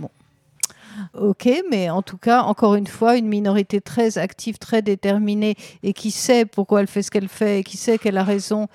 Ok, 1.14 1.48
mais 1.70 1.90
en 1.90 2.02
tout 2.02 2.18
cas, 2.18 2.42
encore 2.42 2.74
une 2.74 2.86
fois, 2.86 3.16
une 3.16 3.26
minorité 3.28 3.80
très 3.80 4.18
active, 4.18 4.58
très 4.58 4.82
déterminée, 4.82 5.54
et 5.82 5.92
qui 5.92 6.10
sait 6.10 6.44
pourquoi 6.44 6.80
elle 6.80 6.86
fait 6.86 7.02
ce 7.02 7.10
qu'elle 7.10 7.28
fait, 7.28 7.60
et 7.60 7.64
qui 7.64 7.76
sait 7.76 7.98
qu'elle 7.98 8.16
a 8.18 8.24
raison, 8.24 8.68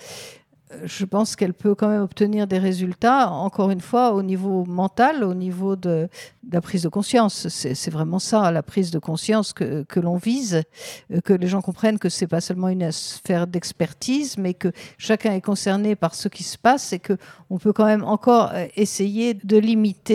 euh, 0.74 0.80
je 0.86 1.06
pense 1.06 1.36
qu'elle 1.36 1.54
peut 1.54 1.76
quand 1.76 1.88
même 1.88 2.02
obtenir 2.02 2.48
des 2.48 2.58
résultats, 2.58 3.30
encore 3.30 3.72
une 3.72 3.82
fois, 3.82 4.14
au 4.14 4.24
niveau 4.24 4.66
mental, 4.66 5.24
au 5.24 5.34
niveau 5.34 5.76
de, 5.76 6.08
la 6.52 6.62
prise 6.62 6.84
de 6.84 6.90
conscience. 6.90 7.48
C'est 7.48 7.92
vraiment 7.92 8.20
ça, 8.20 8.52
la 8.52 8.64
prise 8.64 8.92
de 8.92 9.00
conscience 9.00 9.54
que, 9.54 9.86
l'on 10.00 10.18
vise, 10.18 10.64
euh, 11.12 11.22
que 11.22 11.34
les 11.34 11.48
gens 11.48 11.62
comprennent 11.62 12.00
que 12.00 12.10
c'est 12.10 12.28
pas 12.28 12.42
seulement 12.42 12.70
une 12.70 12.92
sphère 12.92 13.48
d'expertise, 13.48 14.38
mais 14.38 14.54
que 14.54 14.72
chacun 14.98 15.34
est 15.34 15.42
concerné 15.42 15.96
par 15.96 16.16
ce 16.16 16.28
qui 16.28 16.44
se 16.44 16.58
passe 16.58 16.94
et 16.94 17.00
que 17.00 17.18
on 17.50 17.58
peut 17.58 17.74
quand 17.74 17.86
même 17.86 18.04
encore 18.04 18.52
euh, 18.54 18.66
essayer 18.76 19.34
de 19.34 19.58
limiter 19.58 20.14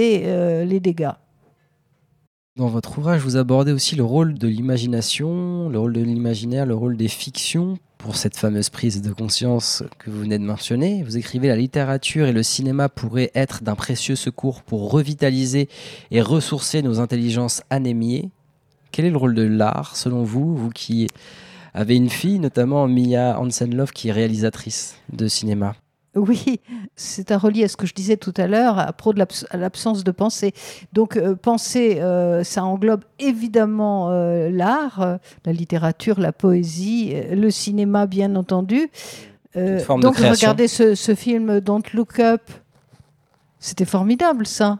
les 0.65 0.81
dégâts. 0.81 1.13
Dans 2.59 2.67
votre 2.67 2.99
ouvrage, 2.99 3.21
vous 3.21 3.37
abordez 3.37 3.71
aussi 3.71 3.95
le 3.95 4.03
rôle 4.03 4.35
de 4.35 4.49
l'imagination, 4.49 5.69
le 5.69 5.79
rôle 5.79 5.93
de 5.93 6.01
l'imaginaire, 6.01 6.67
le 6.67 6.75
rôle 6.75 6.97
des 6.97 7.07
fictions 7.07 7.79
pour 7.99 8.17
cette 8.17 8.37
fameuse 8.37 8.69
prise 8.69 9.01
de 9.01 9.13
conscience 9.13 9.85
que 10.01 10.11
vous 10.11 10.19
venez 10.19 10.41
de 10.41 10.45
mentionner. 10.45 11.05
Vous 11.05 11.17
écrivez 11.17 11.47
la 11.47 11.55
littérature 11.55 12.27
et 12.27 12.33
le 12.33 12.43
cinéma 12.43 12.89
pourraient 12.89 13.31
être 13.37 13.63
d'un 13.63 13.77
précieux 13.77 14.17
secours 14.17 14.65
pour 14.65 14.91
revitaliser 14.91 15.69
et 16.11 16.21
ressourcer 16.21 16.83
nos 16.83 16.99
intelligences 16.99 17.63
anémiées. 17.71 18.29
Quel 18.91 19.05
est 19.05 19.11
le 19.11 19.19
rôle 19.19 19.37
de 19.37 19.43
l'art 19.43 19.95
selon 19.95 20.25
vous, 20.25 20.57
vous 20.57 20.71
qui 20.71 21.07
avez 21.75 21.95
une 21.95 22.11
fille, 22.11 22.41
notamment 22.41 22.89
Mia 22.89 23.39
Hansen-Love, 23.39 23.93
qui 23.93 24.09
est 24.09 24.13
réalisatrice 24.13 24.97
de 25.13 25.29
cinéma? 25.29 25.77
Oui, 26.15 26.61
c'est 26.97 27.31
un 27.33 27.39
relié 27.39 27.65
à 27.65 27.69
ce 27.69 27.77
que 27.77 27.87
je 27.87 27.95
disais 27.95 28.17
tout 28.17 28.33
à 28.37 28.47
l'heure 28.47 28.79
à 28.79 28.93
propos 28.93 29.13
de 29.13 29.25
l'absence 29.57 30.05
de 30.05 30.11
pensée. 30.11 30.53
Donc, 30.93 31.17
euh, 31.17 31.35
penser, 31.35 32.01
euh, 32.01 32.43
ça 32.45 32.65
englobe 32.65 33.05
évidemment 33.19 34.11
euh, 34.11 34.51
l'art, 34.51 35.19
la 35.45 35.53
littérature, 35.53 36.19
la 36.19 36.33
poésie, 36.33 37.15
le 37.31 37.51
cinéma, 37.51 38.07
bien 38.07 38.35
entendu. 38.37 38.91
Donc, 39.55 40.17
regardez 40.17 40.69
ce, 40.69 40.95
ce 40.95 41.15
film 41.15 41.61
Don't 41.61 41.83
Look 41.93 42.21
Up. 42.21 42.43
C'était 43.59 43.85
formidable, 43.85 44.47
ça. 44.47 44.79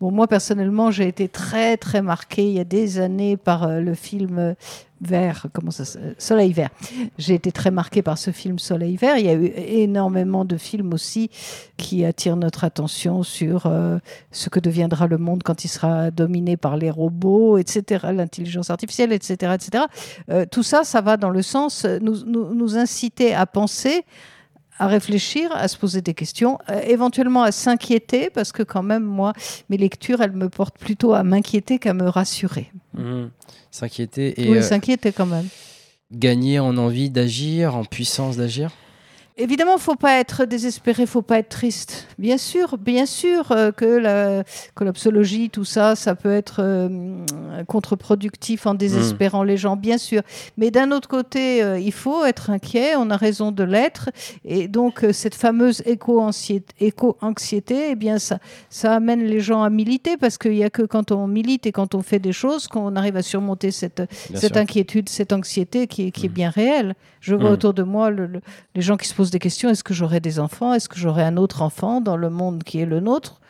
Bon, 0.00 0.10
moi, 0.10 0.26
personnellement, 0.26 0.90
j'ai 0.90 1.08
été 1.08 1.28
très, 1.28 1.76
très 1.76 2.02
marquée 2.02 2.46
il 2.46 2.52
y 2.52 2.60
a 2.60 2.64
des 2.64 2.98
années 2.98 3.36
par 3.36 3.64
euh, 3.64 3.80
le 3.80 3.94
film 3.94 4.38
euh, 4.38 4.54
Vert, 5.00 5.46
comment 5.52 5.70
ça 5.70 5.84
euh, 5.98 6.12
Soleil 6.18 6.52
Vert. 6.52 6.70
J'ai 7.18 7.34
été 7.34 7.52
très 7.52 7.70
marquée 7.70 8.02
par 8.02 8.18
ce 8.18 8.30
film 8.30 8.58
Soleil 8.58 8.96
Vert. 8.96 9.16
Il 9.16 9.26
y 9.26 9.28
a 9.28 9.34
eu 9.34 9.52
énormément 9.56 10.44
de 10.44 10.56
films 10.56 10.92
aussi 10.92 11.30
qui 11.76 12.04
attirent 12.04 12.36
notre 12.36 12.64
attention 12.64 13.22
sur 13.22 13.72
ce 14.32 14.48
que 14.48 14.58
deviendra 14.58 15.06
le 15.06 15.18
monde 15.18 15.44
quand 15.44 15.64
il 15.64 15.68
sera 15.68 16.10
dominé 16.10 16.56
par 16.56 16.76
les 16.76 16.90
robots, 16.90 17.58
etc., 17.58 18.06
l'intelligence 18.12 18.70
artificielle, 18.70 19.12
etc., 19.12 19.54
etc. 19.54 19.84
Tout 20.50 20.64
ça, 20.64 20.82
ça 20.82 21.00
va 21.00 21.16
dans 21.16 21.30
le 21.30 21.42
sens 21.42 21.84
nous, 21.84 22.24
nous, 22.24 22.52
nous 22.52 22.76
inciter 22.76 23.34
à 23.34 23.46
penser 23.46 24.04
à 24.78 24.86
réfléchir, 24.86 25.50
à 25.52 25.68
se 25.68 25.76
poser 25.76 26.00
des 26.02 26.14
questions, 26.14 26.58
euh, 26.70 26.80
éventuellement 26.86 27.42
à 27.42 27.52
s'inquiéter, 27.52 28.30
parce 28.30 28.52
que 28.52 28.62
quand 28.62 28.82
même, 28.82 29.04
moi, 29.04 29.32
mes 29.68 29.76
lectures, 29.76 30.20
elles 30.20 30.32
me 30.32 30.48
portent 30.48 30.78
plutôt 30.78 31.14
à 31.14 31.22
m'inquiéter 31.24 31.78
qu'à 31.78 31.94
me 31.94 32.08
rassurer. 32.08 32.70
S'inquiéter 33.70 34.40
et 34.40 34.50
oui, 34.50 34.58
euh, 34.58 34.62
s'inquiéter 34.62 35.12
quand 35.12 35.26
même. 35.26 35.46
gagner 36.10 36.58
en 36.58 36.76
envie 36.76 37.10
d'agir, 37.10 37.76
en 37.76 37.84
puissance 37.84 38.36
d'agir? 38.36 38.70
Évidemment, 39.40 39.78
faut 39.78 39.94
pas 39.94 40.18
être 40.18 40.46
désespéré, 40.46 41.06
faut 41.06 41.22
pas 41.22 41.38
être 41.38 41.48
triste. 41.48 42.08
Bien 42.18 42.38
sûr, 42.38 42.76
bien 42.76 43.06
sûr 43.06 43.52
euh, 43.52 43.70
que 43.70 43.84
la 43.84 44.42
collapsologie, 44.74 45.48
tout 45.48 45.64
ça, 45.64 45.94
ça 45.94 46.16
peut 46.16 46.32
être 46.32 46.56
euh, 46.60 47.24
contre-productif 47.68 48.66
en 48.66 48.74
désespérant 48.74 49.44
les 49.44 49.56
gens, 49.56 49.76
bien 49.76 49.96
sûr. 49.96 50.22
Mais 50.56 50.72
d'un 50.72 50.90
autre 50.90 51.06
côté, 51.08 51.62
euh, 51.62 51.78
il 51.78 51.92
faut 51.92 52.24
être 52.24 52.50
inquiet, 52.50 52.96
on 52.96 53.10
a 53.10 53.16
raison 53.16 53.52
de 53.52 53.62
l'être. 53.62 54.10
Et 54.44 54.66
donc, 54.66 55.04
euh, 55.04 55.12
cette 55.12 55.36
fameuse 55.36 55.82
éco-anxiété, 55.86 57.86
eh 57.90 57.94
bien, 57.94 58.18
ça, 58.18 58.38
ça 58.70 58.94
amène 58.94 59.22
les 59.24 59.38
gens 59.40 59.62
à 59.62 59.70
militer 59.70 60.16
parce 60.16 60.36
qu'il 60.36 60.52
n'y 60.52 60.64
a 60.64 60.70
que 60.70 60.82
quand 60.82 61.12
on 61.12 61.28
milite 61.28 61.64
et 61.66 61.72
quand 61.72 61.94
on 61.94 62.02
fait 62.02 62.18
des 62.18 62.32
choses 62.32 62.66
qu'on 62.66 62.96
arrive 62.96 63.16
à 63.16 63.22
surmonter 63.22 63.70
cette, 63.70 64.02
cette 64.34 64.56
inquiétude, 64.56 65.08
cette 65.08 65.32
anxiété 65.32 65.86
qui 65.86 66.08
est, 66.08 66.24
Mm. 66.24 66.28
bien 66.32 66.50
réelle. 66.50 66.94
Je 67.20 67.34
vois 67.36 67.50
Mm. 67.50 67.52
autour 67.52 67.74
de 67.74 67.82
moi 67.84 68.10
le- 68.10 68.26
le- 68.26 68.40
les 68.74 68.82
gens 68.82 68.96
qui 68.96 69.06
se 69.08 69.14
posent 69.14 69.27
des 69.30 69.38
questions. 69.38 69.68
Est-ce 69.70 69.84
que 69.84 69.94
j'aurai 69.94 70.20
des 70.20 70.38
enfants? 70.38 70.74
Est-ce 70.74 70.88
que 70.88 70.98
j'aurai 70.98 71.22
un 71.22 71.36
autre 71.36 71.62
enfant 71.62 72.00
dans 72.00 72.16
le 72.16 72.30
monde 72.30 72.62
qui 72.64 72.80
est 72.80 72.86
le 72.86 73.00
nôtre? 73.00 73.40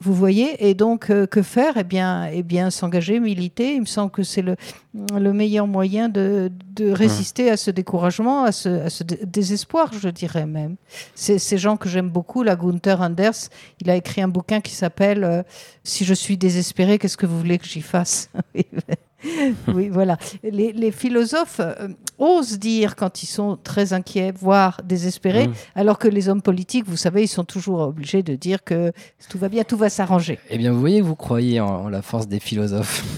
Vous 0.00 0.14
voyez? 0.14 0.68
Et 0.68 0.74
donc, 0.74 1.10
euh, 1.10 1.26
que 1.26 1.42
faire? 1.42 1.76
Eh 1.76 1.82
bien, 1.82 2.26
eh 2.32 2.44
bien 2.44 2.70
s'engager, 2.70 3.18
militer. 3.18 3.74
Il 3.74 3.80
me 3.80 3.86
semble 3.86 4.12
que 4.12 4.22
c'est 4.22 4.42
le, 4.42 4.54
le 4.94 5.32
meilleur 5.32 5.66
moyen 5.66 6.08
de, 6.08 6.52
de 6.76 6.92
résister 6.92 7.50
à 7.50 7.56
ce 7.56 7.72
découragement, 7.72 8.44
à 8.44 8.52
ce, 8.52 8.68
à 8.68 8.90
ce 8.90 9.02
dé- 9.02 9.18
désespoir, 9.26 9.92
je 9.92 10.08
dirais 10.08 10.46
même. 10.46 10.76
C'est 11.16 11.38
ces 11.40 11.58
gens 11.58 11.76
que 11.76 11.88
j'aime 11.88 12.10
beaucoup, 12.10 12.44
la 12.44 12.54
Gunther 12.54 13.00
Anders, 13.00 13.48
il 13.80 13.90
a 13.90 13.96
écrit 13.96 14.22
un 14.22 14.28
bouquin 14.28 14.60
qui 14.60 14.72
s'appelle 14.72 15.24
euh, 15.24 15.42
Si 15.82 16.04
je 16.04 16.14
suis 16.14 16.36
désespéré, 16.36 16.98
qu'est-ce 16.98 17.16
que 17.16 17.26
vous 17.26 17.36
voulez 17.38 17.58
que 17.58 17.66
j'y 17.66 17.82
fasse? 17.82 18.30
Oui, 19.74 19.88
voilà. 19.88 20.16
Les, 20.42 20.72
les 20.72 20.90
philosophes 20.92 21.60
euh, 21.60 21.88
osent 22.18 22.58
dire 22.58 22.94
quand 22.96 23.22
ils 23.22 23.26
sont 23.26 23.58
très 23.62 23.92
inquiets, 23.92 24.32
voire 24.32 24.80
désespérés, 24.84 25.48
Mm. 25.48 25.52
alors 25.74 25.98
que 25.98 26.08
les 26.08 26.28
hommes 26.28 26.42
politiques, 26.42 26.84
vous 26.86 26.96
savez, 26.96 27.22
ils 27.24 27.28
sont 27.28 27.44
toujours 27.44 27.80
obligés 27.80 28.22
de 28.22 28.34
dire 28.36 28.62
que 28.64 28.92
tout 29.28 29.38
va 29.38 29.48
bien, 29.48 29.64
tout 29.64 29.76
va 29.76 29.88
s'arranger. 29.90 30.38
Eh 30.50 30.58
bien, 30.58 30.72
vous 30.72 30.80
voyez 30.80 31.00
que 31.00 31.04
vous 31.06 31.16
croyez 31.16 31.60
en, 31.60 31.66
en 31.66 31.88
la 31.88 32.02
force 32.02 32.28
des 32.28 32.40
philosophes. 32.40 33.04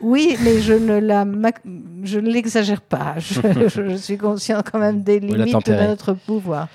Oui, 0.00 0.36
mais 0.44 0.60
je 0.60 0.74
ne 0.74 0.98
la, 1.00 1.24
mac- 1.24 1.60
je 2.04 2.20
ne 2.20 2.30
l'exagère 2.30 2.80
pas. 2.82 3.16
Je, 3.18 3.40
je 3.68 3.96
suis 3.96 4.16
conscient 4.16 4.62
quand 4.64 4.78
même 4.78 5.02
des 5.02 5.18
limites 5.18 5.66
de 5.66 5.72
notre 5.88 6.12
pouvoir. 6.12 6.68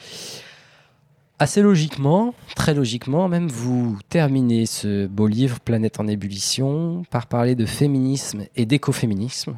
Assez 1.40 1.62
logiquement, 1.62 2.36
très 2.56 2.74
logiquement, 2.74 3.28
même 3.28 3.50
vous 3.50 3.98
terminez 4.08 4.66
ce 4.66 5.08
beau 5.08 5.28
livre 5.28 5.60
Planète 5.60 6.00
en 6.00 6.08
ébullition 6.08 7.04
par 7.10 7.26
parler 7.26 7.56
de 7.56 7.66
féminisme 7.66 8.44
et 8.56 8.66
d'écoféminisme. 8.66 9.56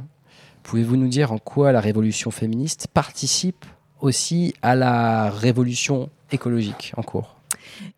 Pouvez-vous 0.64 0.96
nous 0.96 1.10
dire 1.10 1.32
en 1.32 1.38
quoi 1.38 1.72
la 1.72 1.82
révolution 1.82 2.32
féministe 2.32 2.88
participe 2.94 3.66
aussi 4.00 4.54
à 4.62 4.76
la 4.76 5.30
révolution 5.30 6.10
écologique 6.32 6.94
en 6.98 7.04
cours? 7.04 7.35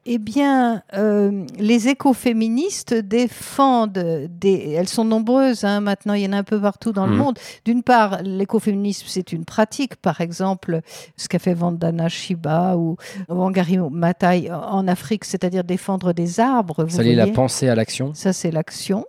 Eh 0.05 0.17
bien, 0.17 0.81
euh, 0.93 1.45
les 1.59 1.87
écoféministes 1.87 2.93
défendent 2.93 4.27
des. 4.29 4.71
Elles 4.71 4.87
sont 4.87 5.05
nombreuses 5.05 5.63
hein, 5.63 5.81
maintenant, 5.81 6.13
il 6.13 6.23
y 6.23 6.27
en 6.27 6.33
a 6.33 6.37
un 6.37 6.43
peu 6.43 6.59
partout 6.59 6.91
dans 6.91 7.05
le 7.05 7.13
Mhm. 7.13 7.17
monde. 7.17 7.39
D'une 7.65 7.83
part, 7.83 8.21
l'écoféminisme, 8.23 9.05
c'est 9.07 9.31
une 9.31 9.45
pratique. 9.45 9.95
Par 9.97 10.21
exemple, 10.21 10.81
ce 11.15 11.27
qu'a 11.27 11.39
fait 11.39 11.53
Vandana 11.53 12.09
Shiva 12.09 12.77
ou 12.77 12.95
Wangari 13.29 13.77
Maathai 13.77 14.51
en 14.51 14.87
Afrique, 14.87 15.25
c'est-à-dire 15.25 15.63
défendre 15.63 16.13
des 16.13 16.39
arbres. 16.39 16.83
Vous 16.83 16.97
Ça 16.97 17.03
lié 17.03 17.15
la 17.15 17.27
pensée 17.27 17.69
à 17.69 17.75
l'action 17.75 18.13
ça, 18.13 18.33
c'est 18.33 18.51
l'action. 18.51 19.05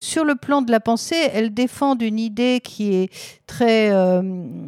Sur 0.00 0.24
le 0.24 0.34
plan 0.34 0.62
de 0.62 0.70
la 0.70 0.80
pensée, 0.80 1.16
elles 1.32 1.52
défendent 1.52 2.02
une 2.02 2.18
idée 2.18 2.60
qui 2.62 2.94
est 2.94 3.10
très 3.46 3.90
euh, 3.90 4.22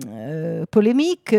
euh, 0.08 0.64
polémique, 0.70 1.34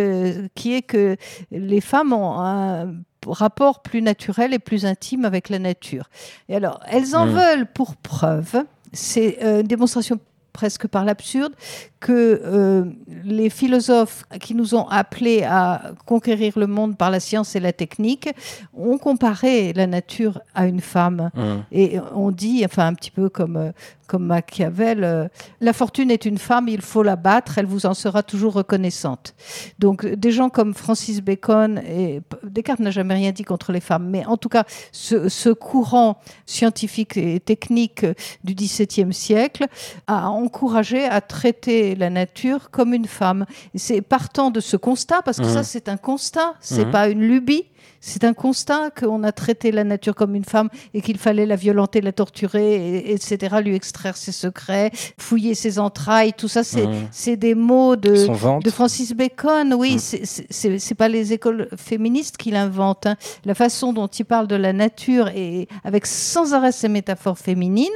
qui 0.56 0.74
est 0.74 0.82
que 0.82 1.16
les 1.52 1.82
femmes 1.82 2.14
ont 2.14 2.40
un 2.40 2.94
rapport 3.32 3.82
plus 3.82 4.02
naturel 4.02 4.54
et 4.54 4.60
plus 4.60 4.86
intime 4.86 5.26
avec 5.26 5.50
la 5.50 5.60
nature. 5.60 6.10
Et 6.48 6.56
alors, 6.56 6.80
elles 6.88 7.16
en 7.16 7.26
Mm. 7.26 7.30
veulent 7.32 7.66
pour 7.74 7.96
preuve, 7.96 8.64
c'est 8.94 9.38
euh, 9.44 9.62
une 9.62 9.68
démonstration 9.68 10.20
presque 10.52 10.88
par 10.88 11.06
l'absurde, 11.06 11.54
que 12.02 12.42
euh, 12.44 12.84
les 13.24 13.50
philosophes 13.50 14.24
qui 14.42 14.56
nous 14.56 14.74
ont 14.76 14.88
appelés 14.90 15.44
à 15.44 15.94
conquérir 16.06 16.58
le 16.58 16.68
monde 16.68 16.98
par 16.98 17.12
la 17.12 17.20
science 17.20 17.56
et 17.56 17.60
la 17.62 17.72
technique 17.72 18.30
ont 18.76 18.98
comparé 18.98 19.72
la 19.74 19.88
nature 19.88 20.42
à 20.56 20.66
une 20.66 20.82
femme. 20.82 21.30
Mmh. 21.34 21.42
Et 21.72 22.00
on 22.14 22.32
dit, 22.32 22.64
enfin 22.66 22.88
un 22.88 22.94
petit 22.94 23.12
peu 23.12 23.30
comme, 23.30 23.58
euh, 23.58 23.72
comme 24.10 24.26
Machiavel, 24.26 25.04
euh, 25.04 25.28
la 25.62 25.72
fortune 25.72 26.10
est 26.10 26.26
une 26.26 26.40
femme, 26.40 26.68
il 26.68 26.82
faut 26.82 27.04
la 27.04 27.16
battre, 27.16 27.60
elle 27.60 27.68
vous 27.68 27.86
en 27.86 27.94
sera 27.94 28.24
toujours 28.24 28.54
reconnaissante. 28.54 29.36
Donc 29.78 30.06
des 30.06 30.32
gens 30.32 30.50
comme 30.50 30.74
Francis 30.74 31.22
Bacon, 31.22 31.78
et 31.88 32.22
Descartes 32.44 32.80
n'a 32.80 32.90
jamais 32.92 33.14
rien 33.14 33.32
dit 33.32 33.44
contre 33.44 33.72
les 33.72 33.80
femmes, 33.80 34.08
mais 34.10 34.26
en 34.26 34.36
tout 34.36 34.50
cas 34.50 34.64
ce, 34.92 35.30
ce 35.30 35.50
courant 35.50 36.18
scientifique 36.48 37.16
et 37.18 37.40
technique 37.40 38.04
du 38.44 38.56
XVIIe 38.56 39.14
siècle 39.14 39.68
a 40.08 40.30
encouragé 40.30 41.06
à 41.06 41.22
traiter 41.22 41.96
la 41.96 42.10
nature 42.10 42.72
comme 42.72 42.94
une 42.96 43.06
femme. 43.06 43.46
C'est 43.76 44.02
partant 44.02 44.50
de 44.50 44.60
ce 44.60 44.76
constat, 44.76 45.22
parce 45.24 45.38
que 45.38 45.46
ça 45.46 45.64
c'est 45.64 45.88
un 45.88 45.98
constat, 45.98 46.56
c'est 46.62 46.86
Mhm. 46.86 46.92
pas 46.92 47.10
une 47.10 47.22
lubie. 47.22 47.66
C'est 48.02 48.24
un 48.24 48.34
constat 48.34 48.92
qu'on 48.92 49.24
a 49.24 49.32
traité 49.32 49.72
la 49.72 49.84
nature 49.84 50.16
comme 50.16 50.36
une 50.36 50.46
femme 50.46 50.70
et 50.94 51.02
qu'il 51.02 51.18
fallait 51.18 51.46
la 51.46 51.56
violenter, 51.56 52.02
la 52.02 52.12
torturer, 52.14 52.76
et- 52.76 53.14
etc., 53.14 53.58
lui 53.64 53.76
extraire 53.76 54.16
ses 54.18 54.32
secrets, 54.32 54.92
fouiller 55.18 55.54
ses 55.56 55.80
entrailles, 55.80 56.34
tout 56.34 56.48
ça, 56.48 56.64
c'est 56.64 56.86
c'est 57.12 57.36
des 57.38 57.56
mots 57.56 57.96
de, 57.96 58.62
de 58.64 58.70
Francis 58.70 59.14
Bacon. 59.14 59.74
Oui, 59.74 59.94
Mhm. 59.94 60.00
c'est- 60.00 60.96
pas 60.96 61.08
les 61.08 61.34
écoles 61.34 61.70
féministes 61.78 62.38
qui 62.38 62.52
l'inventent. 62.52 63.06
hein. 63.06 63.16
La 63.46 63.54
façon 63.56 63.94
dont 63.94 64.08
il 64.08 64.26
parle 64.26 64.48
de 64.48 64.56
la 64.56 64.74
nature 64.74 65.30
et 65.36 65.68
avec 65.84 66.06
sans 66.06 66.54
arrêt 66.54 66.72
ces 66.72 66.90
métaphores 66.90 67.38
féminines. 67.38 67.88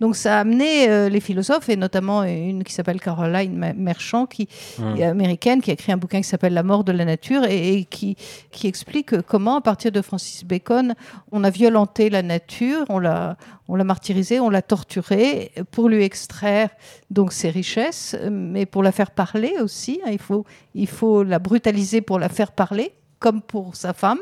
Donc 0.00 0.16
ça 0.16 0.36
a 0.36 0.40
amené 0.40 0.88
euh, 0.88 1.08
les 1.08 1.20
philosophes 1.20 1.68
et 1.68 1.76
notamment 1.76 2.22
une 2.24 2.62
qui 2.64 2.72
s'appelle 2.72 3.00
Caroline 3.00 3.74
Merchant, 3.76 4.26
qui 4.26 4.48
Mmh. 4.78 4.96
est 4.96 5.04
américaine, 5.04 5.60
qui 5.60 5.70
a 5.70 5.74
écrit 5.74 5.92
un 5.92 5.96
bouquin 5.96 6.20
qui 6.20 6.28
s'appelle 6.28 6.54
La 6.54 6.62
mort 6.62 6.84
de 6.84 6.92
la 6.92 7.04
nature 7.04 7.44
et, 7.44 7.74
et 7.78 7.84
qui, 7.84 8.16
qui 8.50 8.66
explique 8.68 9.20
comment, 9.22 9.51
à 9.56 9.60
partir 9.60 9.92
de 9.92 10.02
Francis 10.02 10.44
Bacon, 10.44 10.94
on 11.30 11.44
a 11.44 11.50
violenté 11.50 12.10
la 12.10 12.22
nature, 12.22 12.84
on 12.88 12.98
l'a, 12.98 13.36
on 13.68 13.76
l'a 13.76 13.84
martyrisée, 13.84 14.40
on 14.40 14.50
l'a 14.50 14.62
torturée 14.62 15.52
pour 15.70 15.88
lui 15.88 16.02
extraire 16.02 16.70
donc 17.10 17.32
ses 17.32 17.50
richesses, 17.50 18.16
mais 18.30 18.66
pour 18.66 18.82
la 18.82 18.92
faire 18.92 19.10
parler 19.10 19.54
aussi. 19.60 20.00
hein, 20.04 20.10
il, 20.12 20.18
faut, 20.18 20.44
il 20.74 20.88
faut 20.88 21.22
la 21.22 21.38
brutaliser 21.38 22.00
pour 22.00 22.18
la 22.18 22.28
faire 22.28 22.52
parler, 22.52 22.92
comme 23.18 23.42
pour 23.42 23.76
sa 23.76 23.92
femme. 23.92 24.18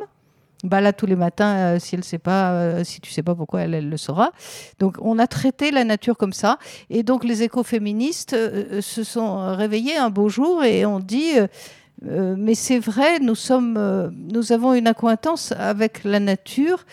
Bah 0.62 0.82
là 0.82 0.92
tous 0.92 1.06
les 1.06 1.16
matins, 1.16 1.56
euh, 1.56 1.78
si 1.78 1.94
elle 1.94 2.04
sait 2.04 2.18
pas, 2.18 2.52
euh, 2.52 2.84
si 2.84 3.00
tu 3.00 3.10
sais 3.10 3.22
pas 3.22 3.34
pourquoi 3.34 3.62
elle, 3.62 3.72
elle 3.72 3.88
le 3.88 3.96
saura. 3.96 4.30
Donc 4.78 4.96
on 5.00 5.18
a 5.18 5.26
traité 5.26 5.70
la 5.70 5.84
nature 5.84 6.18
comme 6.18 6.34
ça, 6.34 6.58
et 6.90 7.02
donc 7.02 7.24
les 7.24 7.42
écoféministes 7.42 8.34
euh, 8.34 8.82
se 8.82 9.02
sont 9.02 9.56
réveillés 9.56 9.96
un 9.96 10.10
beau 10.10 10.28
jour 10.28 10.62
et 10.62 10.84
ont 10.84 11.00
dit. 11.00 11.32
Euh, 12.06 12.34
mais 12.38 12.54
c'est 12.54 12.78
vrai, 12.78 13.18
nous 13.20 13.34
sommes, 13.34 13.76
euh, 13.76 14.08
nous 14.14 14.52
avons 14.52 14.74
une 14.74 14.86
accointance 14.86 15.52
avec 15.58 16.04
la 16.04 16.20
nature 16.20 16.84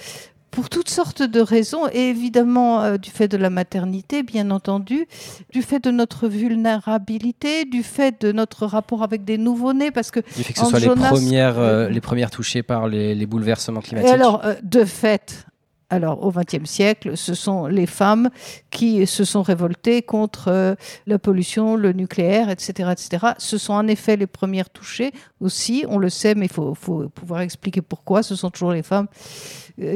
pour 0.52 0.70
toutes 0.70 0.90
sortes 0.90 1.22
de 1.22 1.40
raisons, 1.40 1.88
et 1.92 2.10
évidemment 2.10 2.82
euh, 2.82 2.98
du 2.98 3.12
fait 3.12 3.28
de 3.28 3.38
la 3.38 3.50
maternité, 3.50 4.24
bien 4.24 4.50
entendu, 4.50 5.08
du 5.54 5.62
fait 5.62 5.84
de 5.84 5.92
notre 5.92 6.28
vulnérabilité, 6.28 7.66
du 7.66 7.84
fait 7.84 8.20
de 8.22 8.32
notre 8.32 8.66
rapport 8.66 9.04
avec 9.04 9.24
des 9.24 9.38
nouveau-nés, 9.38 9.92
parce 9.92 10.10
que 10.10 10.20
Du 10.36 10.44
fait 10.44 10.54
que 10.54 10.60
ce 10.60 10.66
soit 10.66 10.80
les 10.80 10.88
premières, 10.88 11.90
les 11.90 12.02
premières 12.02 12.32
touchées 12.32 12.64
par 12.64 12.88
les, 12.88 13.14
les 13.14 13.26
bouleversements 13.26 13.82
climatiques. 13.82 14.10
Et 14.10 14.14
alors, 14.14 14.42
de 14.64 14.84
fait, 14.84 15.46
alors 15.90 16.24
au 16.24 16.32
XXe 16.32 16.70
siècle, 16.70 17.16
ce 17.16 17.34
sont 17.34 17.68
les 17.68 17.86
femmes 17.86 18.30
qui 18.72 19.08
se 19.08 19.24
sont 19.24 19.42
révoltées 19.42 20.02
contre 20.02 20.50
euh, 20.50 20.76
la 21.06 21.18
pollution, 21.18 21.76
le 21.76 21.94
nucléaire, 21.94 22.50
etc., 22.50 22.92
etc. 22.92 23.28
Ce 23.38 23.58
sont 23.58 23.74
en 23.74 23.88
effet 23.88 24.18
les 24.18 24.28
premières 24.28 24.70
touchées 24.70 25.12
aussi. 25.40 25.86
On 25.88 25.98
le 25.98 26.10
sait, 26.10 26.36
mais 26.36 26.48
il 26.48 26.52
faut, 26.52 26.74
faut 26.76 27.08
pouvoir 27.10 27.42
expliquer 27.42 27.82
pourquoi. 27.82 28.22
Ce 28.22 28.36
sont 28.36 28.50
toujours 28.50 28.74
les 28.74 28.84
femmes 28.84 29.08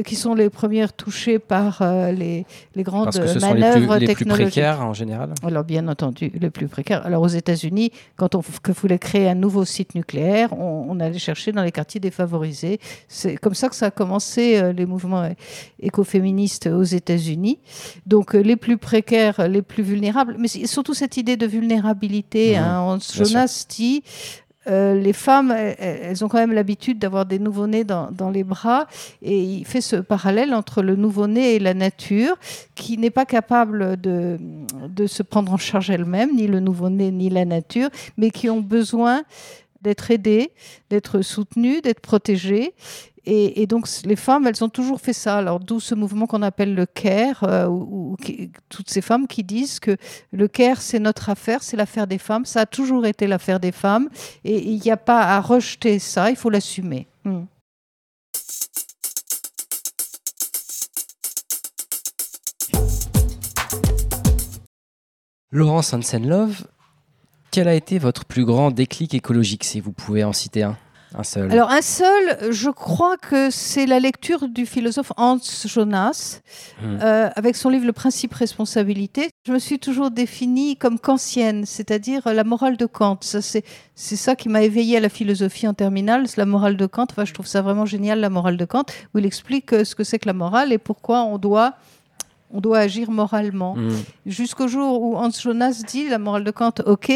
qui 0.06 0.14
sont 0.14 0.34
les 0.34 0.48
premières 0.48 0.92
touchées 0.92 1.38
par 1.38 1.82
euh, 1.82 2.12
les, 2.12 2.46
les 2.76 2.82
grandes 2.82 3.06
Parce 3.06 3.18
que 3.18 3.26
ce 3.26 3.40
sont 3.40 3.52
les 3.54 3.60
manœuvres 3.60 3.96
plus, 3.96 4.06
les 4.06 4.14
précaires 4.30 4.80
en 4.80 4.92
général. 4.92 5.34
Alors 5.44 5.64
bien 5.64 5.88
entendu, 5.88 6.30
le 6.40 6.50
plus 6.50 6.68
précaire. 6.68 7.04
Alors 7.04 7.22
aux 7.22 7.28
États-Unis, 7.28 7.90
quand 8.16 8.34
on 8.34 8.42
que 8.62 8.72
voulait 8.72 8.98
créer 8.98 9.28
un 9.28 9.34
nouveau 9.34 9.64
site 9.64 9.94
nucléaire, 9.94 10.52
on, 10.52 10.86
on 10.88 11.00
allait 11.00 11.18
chercher 11.18 11.50
dans 11.52 11.62
les 11.62 11.72
quartiers 11.72 12.00
défavorisés. 12.00 12.78
C'est 13.08 13.36
comme 13.36 13.54
ça 13.54 13.68
que 13.68 13.74
ça 13.74 13.86
a 13.86 13.90
commencé 13.90 14.58
euh, 14.58 14.72
les 14.72 14.86
mouvements 14.86 15.22
euh, 15.22 15.30
écoféministes 15.80 16.68
aux 16.68 16.82
États-Unis. 16.82 17.58
Donc 18.06 18.34
euh, 18.34 18.38
les 18.40 18.56
plus 18.56 18.78
précaires, 18.78 19.48
les 19.48 19.62
plus 19.62 19.82
vulnérables, 19.82 20.36
mais 20.38 20.48
surtout 20.48 20.94
cette 20.94 21.16
idée 21.16 21.36
de 21.36 21.46
vulnérabilité. 21.46 22.56
Mhm, 22.56 22.62
hein. 22.62 22.98
Jonas 23.14 23.66
dit. 23.68 24.02
Euh, 24.68 24.94
les 24.94 25.12
femmes, 25.12 25.50
elles, 25.50 26.24
ont 26.24 26.28
quand 26.28 26.38
même 26.38 26.52
l'habitude 26.52 26.98
d'avoir 26.98 27.26
des 27.26 27.38
nouveau-nés 27.38 27.84
dans, 27.84 28.30
les 28.30 28.44
bras, 28.44 28.86
et 29.20 29.40
il 29.40 29.64
fait 29.64 29.80
ce 29.80 29.96
parallèle 29.96 30.54
entre 30.54 30.82
le 30.82 30.96
nouveau-né 30.96 31.56
et 31.56 31.58
la 31.58 31.74
nature, 31.74 32.36
qui 32.74 32.98
n'est 32.98 33.10
pas 33.10 33.26
capable 33.26 34.00
de, 34.00 34.38
de 34.88 35.06
se 35.06 35.22
prendre 35.22 35.52
en 35.52 35.56
charge 35.56 35.90
elle-même, 35.90 36.34
ni 36.36 36.46
le 36.46 36.60
nouveau-né, 36.60 37.10
ni 37.10 37.28
la 37.28 37.44
nature, 37.44 37.88
mais 38.16 38.30
qui 38.30 38.48
ont 38.50 38.60
besoin 38.60 39.22
d'être 39.82 40.10
aidées, 40.10 40.52
d'être 40.90 41.22
soutenues, 41.22 41.80
d'être 41.80 42.00
protégées. 42.00 42.72
Et, 43.24 43.66
donc, 43.68 43.86
les 44.04 44.16
femmes, 44.16 44.48
elles 44.48 44.64
ont 44.64 44.68
toujours 44.68 45.00
fait 45.00 45.12
ça. 45.12 45.38
Alors, 45.38 45.60
d'où 45.60 45.78
ce 45.78 45.94
mouvement 45.94 46.26
qu'on 46.26 46.42
appelle 46.42 46.74
le 46.74 46.86
care, 46.86 47.44
euh, 47.44 47.68
qui- 48.20 48.50
toutes 48.68 48.90
ces 48.90 49.00
femmes 49.00 49.28
qui 49.28 49.44
disent 49.44 49.78
que 49.78 49.96
le 50.32 50.48
care, 50.48 50.82
c'est 50.82 50.98
notre 50.98 51.30
affaire, 51.30 51.62
c'est 51.62 51.76
l'affaire 51.76 52.08
des 52.08 52.18
femmes. 52.18 52.44
Ça 52.44 52.62
a 52.62 52.66
toujours 52.66 53.06
été 53.06 53.28
l'affaire 53.28 53.60
des 53.60 53.70
femmes. 53.70 54.08
Et 54.44 54.58
il 54.68 54.80
n'y 54.80 54.90
a 54.90 54.96
pas 54.96 55.20
à 55.20 55.40
rejeter 55.40 56.00
ça, 56.00 56.30
il 56.30 56.36
faut 56.36 56.50
l'assumer. 56.50 57.06
Hmm. 57.24 57.44
Laurence 65.52 65.92
Hansen-Love, 65.92 66.66
quel 67.50 67.68
a 67.68 67.74
été 67.74 67.98
votre 67.98 68.24
plus 68.24 68.46
grand 68.46 68.70
déclic 68.70 69.12
écologique, 69.14 69.64
si 69.64 69.80
vous 69.80 69.92
pouvez 69.92 70.24
en 70.24 70.32
citer 70.32 70.62
un? 70.62 70.78
Un 71.14 71.22
seul. 71.24 71.50
Alors, 71.52 71.70
un 71.70 71.82
seul, 71.82 72.52
je 72.52 72.70
crois 72.70 73.16
que 73.16 73.50
c'est 73.50 73.86
la 73.86 74.00
lecture 74.00 74.48
du 74.48 74.66
philosophe 74.66 75.12
Hans 75.16 75.38
Jonas, 75.66 76.40
Hmm. 76.82 76.98
euh, 77.02 77.28
avec 77.36 77.56
son 77.56 77.68
livre 77.68 77.86
Le 77.86 77.92
principe 77.92 78.34
responsabilité. 78.34 79.30
Je 79.46 79.52
me 79.52 79.58
suis 79.58 79.78
toujours 79.78 80.10
définie 80.10 80.76
comme 80.76 80.98
kantienne, 80.98 81.64
c'est-à-dire 81.66 82.22
la 82.32 82.44
morale 82.44 82.76
de 82.76 82.86
Kant. 82.86 83.18
Ça, 83.20 83.42
c'est, 83.42 83.64
c'est 83.94 84.16
ça 84.16 84.36
qui 84.36 84.48
m'a 84.48 84.62
éveillée 84.62 84.96
à 84.96 85.00
la 85.00 85.08
philosophie 85.08 85.66
en 85.68 85.74
terminale, 85.74 86.26
c'est 86.28 86.38
la 86.38 86.46
morale 86.46 86.76
de 86.76 86.86
Kant. 86.86 87.06
Enfin, 87.10 87.24
je 87.24 87.34
trouve 87.34 87.46
ça 87.46 87.62
vraiment 87.62 87.86
génial, 87.86 88.20
la 88.20 88.30
morale 88.30 88.56
de 88.56 88.64
Kant, 88.64 88.84
où 89.14 89.18
il 89.18 89.26
explique 89.26 89.72
euh, 89.72 89.84
ce 89.84 89.94
que 89.94 90.04
c'est 90.04 90.18
que 90.18 90.26
la 90.26 90.32
morale 90.32 90.72
et 90.72 90.78
pourquoi 90.78 91.22
on 91.24 91.38
doit, 91.38 91.74
on 92.52 92.60
doit 92.60 92.78
agir 92.78 93.10
moralement 93.10 93.74
Hmm. 93.76 93.90
jusqu'au 94.26 94.68
jour 94.68 95.02
où 95.02 95.16
Hans 95.16 95.30
Jonas 95.30 95.82
dit 95.86 96.08
la 96.08 96.18
morale 96.18 96.44
de 96.44 96.50
Kant, 96.50 96.72
ok, 96.86 97.10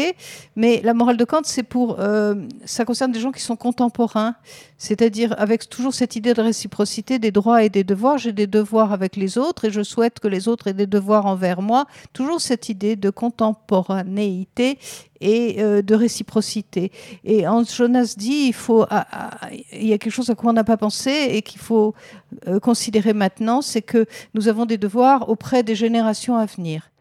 mais 0.55 0.81
la 0.83 0.93
morale 0.93 1.17
de 1.17 1.25
Kant, 1.25 1.41
c'est 1.43 1.63
pour, 1.63 1.99
euh, 1.99 2.35
ça 2.65 2.83
concerne 2.85 3.11
des 3.11 3.19
gens 3.19 3.31
qui 3.31 3.41
sont 3.41 3.55
contemporains, 3.55 4.35
c'est-à-dire 4.77 5.35
avec 5.37 5.69
toujours 5.69 5.93
cette 5.93 6.15
idée 6.15 6.33
de 6.33 6.41
réciprocité 6.41 7.19
des 7.19 7.31
droits 7.31 7.63
et 7.63 7.69
des 7.69 7.83
devoirs. 7.83 8.17
J'ai 8.17 8.33
des 8.33 8.47
devoirs 8.47 8.91
avec 8.93 9.15
les 9.15 9.37
autres 9.37 9.65
et 9.65 9.71
je 9.71 9.83
souhaite 9.83 10.19
que 10.19 10.27
les 10.27 10.47
autres 10.47 10.67
aient 10.67 10.73
des 10.73 10.87
devoirs 10.87 11.25
envers 11.25 11.61
moi. 11.61 11.85
Toujours 12.13 12.41
cette 12.41 12.69
idée 12.69 12.95
de 12.95 13.09
contemporanéité 13.09 14.77
et 15.21 15.61
euh, 15.61 15.81
de 15.81 15.95
réciprocité. 15.95 16.91
Et 17.23 17.47
Hans 17.47 17.63
Jonas 17.63 18.15
dit, 18.17 18.47
il 18.47 18.53
faut, 18.53 18.85
ah, 18.89 19.07
ah, 19.11 19.49
il 19.73 19.87
y 19.87 19.93
a 19.93 19.97
quelque 19.97 20.13
chose 20.13 20.29
à 20.29 20.35
quoi 20.35 20.51
on 20.51 20.53
n'a 20.53 20.63
pas 20.63 20.77
pensé 20.77 21.29
et 21.31 21.41
qu'il 21.41 21.59
faut 21.59 21.93
euh, 22.47 22.59
considérer 22.59 23.13
maintenant, 23.13 23.61
c'est 23.61 23.81
que 23.81 24.05
nous 24.33 24.47
avons 24.47 24.65
des 24.65 24.77
devoirs 24.77 25.29
auprès 25.29 25.63
des 25.63 25.75
générations 25.75 26.35
à 26.37 26.45
venir. 26.45 26.91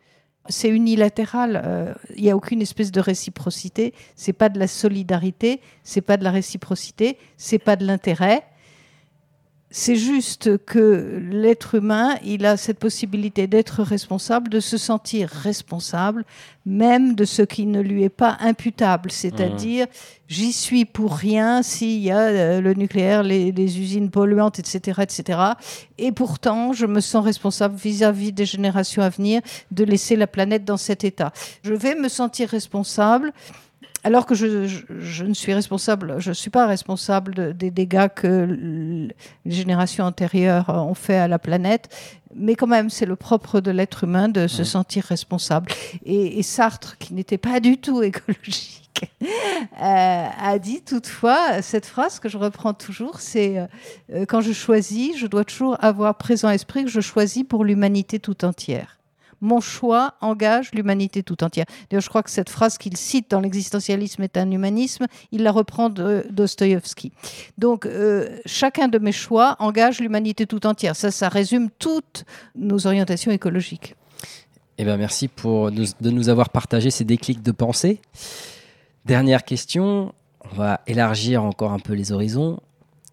C'est 0.48 0.68
unilatéral. 0.68 1.60
euh, 1.64 1.92
Il 2.14 2.22
n'y 2.22 2.30
a 2.30 2.36
aucune 2.36 2.62
espèce 2.62 2.92
de 2.92 3.00
réciprocité. 3.00 3.94
C'est 4.14 4.32
pas 4.32 4.48
de 4.48 4.58
la 4.58 4.68
solidarité. 4.68 5.60
C'est 5.82 6.00
pas 6.00 6.16
de 6.16 6.24
la 6.24 6.30
réciprocité. 6.30 7.18
C'est 7.36 7.58
pas 7.58 7.74
de 7.76 7.84
l'intérêt. 7.84 8.44
C'est 9.70 9.96
juste 9.96 10.58
que 10.64 11.20
l'être 11.28 11.74
humain, 11.74 12.16
il 12.24 12.46
a 12.46 12.56
cette 12.56 12.78
possibilité 12.78 13.48
d'être 13.48 13.82
responsable, 13.82 14.48
de 14.48 14.60
se 14.60 14.78
sentir 14.78 15.28
responsable, 15.28 16.24
même 16.64 17.16
de 17.16 17.24
ce 17.24 17.42
qui 17.42 17.66
ne 17.66 17.80
lui 17.80 18.04
est 18.04 18.08
pas 18.08 18.36
imputable. 18.40 19.10
C'est-à-dire, 19.10 19.86
j'y 20.28 20.52
suis 20.52 20.84
pour 20.84 21.16
rien 21.16 21.64
s'il 21.64 21.98
y 21.98 22.12
a 22.12 22.20
euh, 22.20 22.60
le 22.60 22.74
nucléaire, 22.74 23.24
les, 23.24 23.50
les 23.50 23.80
usines 23.80 24.08
polluantes, 24.08 24.60
etc., 24.60 25.00
etc. 25.02 25.40
Et 25.98 26.12
pourtant, 26.12 26.72
je 26.72 26.86
me 26.86 27.00
sens 27.00 27.24
responsable 27.24 27.74
vis-à-vis 27.76 28.32
des 28.32 28.46
générations 28.46 29.02
à 29.02 29.08
venir 29.08 29.42
de 29.72 29.82
laisser 29.82 30.14
la 30.14 30.28
planète 30.28 30.64
dans 30.64 30.76
cet 30.76 31.02
état. 31.02 31.32
Je 31.64 31.74
vais 31.74 31.96
me 31.96 32.08
sentir 32.08 32.48
responsable 32.50 33.32
alors 34.06 34.24
que 34.24 34.36
je, 34.36 34.68
je, 34.68 34.84
je, 35.00 35.24
ne 35.24 35.34
suis 35.34 35.52
responsable, 35.52 36.20
je 36.20 36.30
suis 36.30 36.48
pas 36.48 36.68
responsable 36.68 37.34
de, 37.34 37.50
des 37.50 37.72
dégâts 37.72 38.06
que 38.06 38.46
les 39.44 39.50
générations 39.50 40.04
antérieures 40.04 40.68
ont 40.68 40.94
fait 40.94 41.16
à 41.16 41.26
la 41.26 41.40
planète. 41.40 41.88
Mais 42.32 42.54
quand 42.54 42.68
même, 42.68 42.88
c'est 42.88 43.04
le 43.04 43.16
propre 43.16 43.58
de 43.58 43.72
l'être 43.72 44.04
humain 44.04 44.28
de 44.28 44.46
se 44.46 44.62
sentir 44.62 45.02
responsable. 45.02 45.72
Et, 46.04 46.38
et 46.38 46.44
Sartre, 46.44 46.98
qui 46.98 47.14
n'était 47.14 47.36
pas 47.36 47.58
du 47.58 47.78
tout 47.78 48.00
écologique, 48.04 49.10
euh, 49.82 50.26
a 50.38 50.58
dit 50.60 50.82
toutefois 50.82 51.60
cette 51.60 51.86
phrase 51.86 52.20
que 52.20 52.28
je 52.28 52.38
reprends 52.38 52.74
toujours, 52.74 53.18
c'est 53.18 53.58
euh, 53.58 54.24
quand 54.28 54.40
je 54.40 54.52
choisis, 54.52 55.18
je 55.18 55.26
dois 55.26 55.44
toujours 55.44 55.82
avoir 55.82 56.14
présent 56.14 56.48
esprit 56.48 56.84
que 56.84 56.90
je 56.90 57.00
choisis 57.00 57.42
pour 57.42 57.64
l'humanité 57.64 58.20
tout 58.20 58.44
entière. 58.44 58.95
Mon 59.40 59.60
choix 59.60 60.14
engage 60.20 60.70
l'humanité 60.72 61.22
tout 61.22 61.42
entière. 61.44 61.66
D'ailleurs, 61.90 62.02
je 62.02 62.08
crois 62.08 62.22
que 62.22 62.30
cette 62.30 62.50
phrase 62.50 62.78
qu'il 62.78 62.96
cite 62.96 63.30
dans 63.30 63.40
l'existentialisme 63.40 64.22
est 64.22 64.36
un 64.36 64.50
humanisme, 64.50 65.06
il 65.32 65.42
la 65.42 65.52
reprend 65.52 65.90
de 65.90 66.26
Dostoïevski. 66.30 67.12
Donc, 67.58 67.86
euh, 67.86 68.38
chacun 68.46 68.88
de 68.88 68.98
mes 68.98 69.12
choix 69.12 69.56
engage 69.58 70.00
l'humanité 70.00 70.46
tout 70.46 70.66
entière. 70.66 70.96
Ça, 70.96 71.10
ça 71.10 71.28
résume 71.28 71.70
toutes 71.78 72.24
nos 72.54 72.86
orientations 72.86 73.32
écologiques. 73.32 73.94
Eh 74.78 74.84
ben, 74.84 74.96
merci 74.96 75.28
pour 75.28 75.70
de 75.70 76.10
nous 76.10 76.28
avoir 76.28 76.50
partagé 76.50 76.90
ces 76.90 77.04
déclics 77.04 77.42
de 77.42 77.52
pensée. 77.52 78.00
Dernière 79.06 79.44
question, 79.44 80.12
on 80.40 80.54
va 80.54 80.80
élargir 80.86 81.44
encore 81.44 81.72
un 81.72 81.78
peu 81.78 81.94
les 81.94 82.12
horizons. 82.12 82.60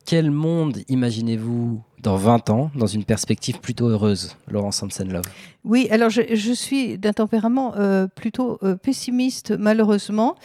Quel 0.05 0.31
monde 0.31 0.79
imaginez-vous 0.89 1.81
dans 2.01 2.17
20 2.17 2.49
ans, 2.49 2.71
dans 2.75 2.87
une 2.87 3.05
perspective 3.05 3.59
plutôt 3.59 3.87
heureuse, 3.87 4.35
Laurence 4.49 4.83
Hansen-Love 4.83 5.23
Oui, 5.63 5.87
alors 5.89 6.09
je, 6.09 6.53
suis 6.53 6.97
d'un 6.97 7.13
tempérament 7.13 7.73
euh, 7.77 8.07
plutôt 8.07 8.59
euh, 8.63 8.75
pessimiste, 8.75 9.51
malheureusement. 9.57 10.35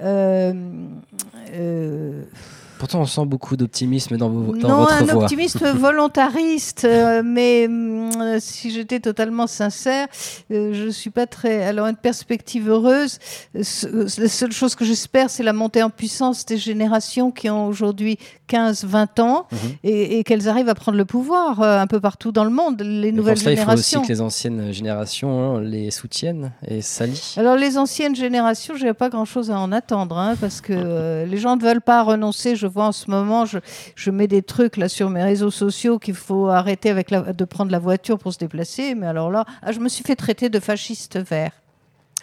Euh 0.00 0.52
Pourtant, 2.80 3.00
on 3.02 3.06
sent 3.06 3.26
beaucoup 3.26 3.58
d'optimisme 3.58 4.16
dans, 4.16 4.30
vos, 4.30 4.56
dans 4.56 4.68
non, 4.68 4.76
votre 4.78 4.92
un 4.94 5.04
voix. 5.04 5.22
optimisme 5.24 5.68
volontariste, 5.76 6.86
euh, 6.86 7.20
mais 7.22 7.68
euh, 7.68 8.38
si 8.40 8.70
j'étais 8.70 9.00
totalement 9.00 9.46
sincère, 9.46 10.08
euh, 10.50 10.72
je 10.72 10.88
suis 10.88 11.10
pas 11.10 11.26
très. 11.26 11.62
Alors, 11.62 11.86
une 11.88 11.96
perspective 11.96 12.70
heureuse, 12.70 13.18
la 13.54 13.64
seule 14.28 14.52
chose 14.52 14.74
que 14.74 14.86
j'espère, 14.86 15.28
c'est 15.28 15.42
la 15.42 15.52
montée 15.52 15.82
en 15.82 15.90
puissance 15.90 16.46
des 16.46 16.56
générations 16.56 17.30
qui 17.30 17.50
ont 17.50 17.66
aujourd'hui 17.66 18.18
15, 18.46 18.84
20 18.84 19.20
ans 19.20 19.46
Mhm. 19.52 19.58
et, 19.84 20.18
et 20.18 20.24
qu'elles 20.24 20.48
arrivent 20.48 20.70
à 20.70 20.74
prendre 20.74 20.96
le 20.96 21.04
pouvoir 21.04 21.60
un 21.60 21.86
peu 21.86 22.00
partout 22.00 22.32
dans 22.32 22.44
le 22.44 22.50
monde, 22.50 22.80
les 22.80 23.10
Mais 23.10 23.12
nouvelles 23.12 23.34
pour 23.34 23.42
cela, 23.42 23.52
il 23.52 23.58
faut 23.58 23.62
aussi 23.72 23.90
générations. 23.90 24.02
que 24.02 24.08
les 24.08 24.20
anciennes 24.22 24.72
générations 24.72 25.56
hein, 25.56 25.60
les 25.60 25.90
soutiennent 25.90 26.52
et 26.66 26.80
s'allient. 26.80 27.34
Alors 27.36 27.56
les 27.56 27.76
anciennes 27.76 28.16
générations, 28.16 28.74
j'ai 28.74 28.94
pas 28.94 29.10
grand-chose 29.10 29.50
à 29.50 29.58
en 29.58 29.70
attendre, 29.70 30.16
hein, 30.18 30.34
parce 30.40 30.60
que 30.62 31.26
les 31.28 31.36
gens 31.36 31.56
ne 31.56 31.62
veulent 31.62 31.82
pas 31.82 32.02
renoncer. 32.02 32.56
Je 32.56 32.69
vois 32.70 32.86
en 32.86 32.92
ce 32.92 33.10
moment, 33.10 33.44
je, 33.44 34.10
mets 34.10 34.26
des 34.26 34.42
trucs 34.42 34.76
là 34.76 34.88
sur 34.88 35.10
mes 35.10 35.22
réseaux 35.22 35.50
sociaux 35.50 35.98
qu'il 35.98 36.14
faut 36.14 36.48
arrêter 36.48 36.90
avec 36.90 37.10
de 37.10 37.44
prendre 37.44 37.70
la 37.70 37.78
voiture 37.78 38.18
pour 38.18 38.32
se 38.32 38.38
déplacer. 38.38 38.94
Mais 38.94 39.06
alors 39.06 39.30
là, 39.30 39.44
ah, 39.62 39.72
je 39.72 39.80
me 39.80 39.88
suis 39.88 40.04
fait 40.04 40.16
traiter 40.16 40.48
de 40.48 40.60
fasciste 40.60 41.18
vert. 41.18 41.52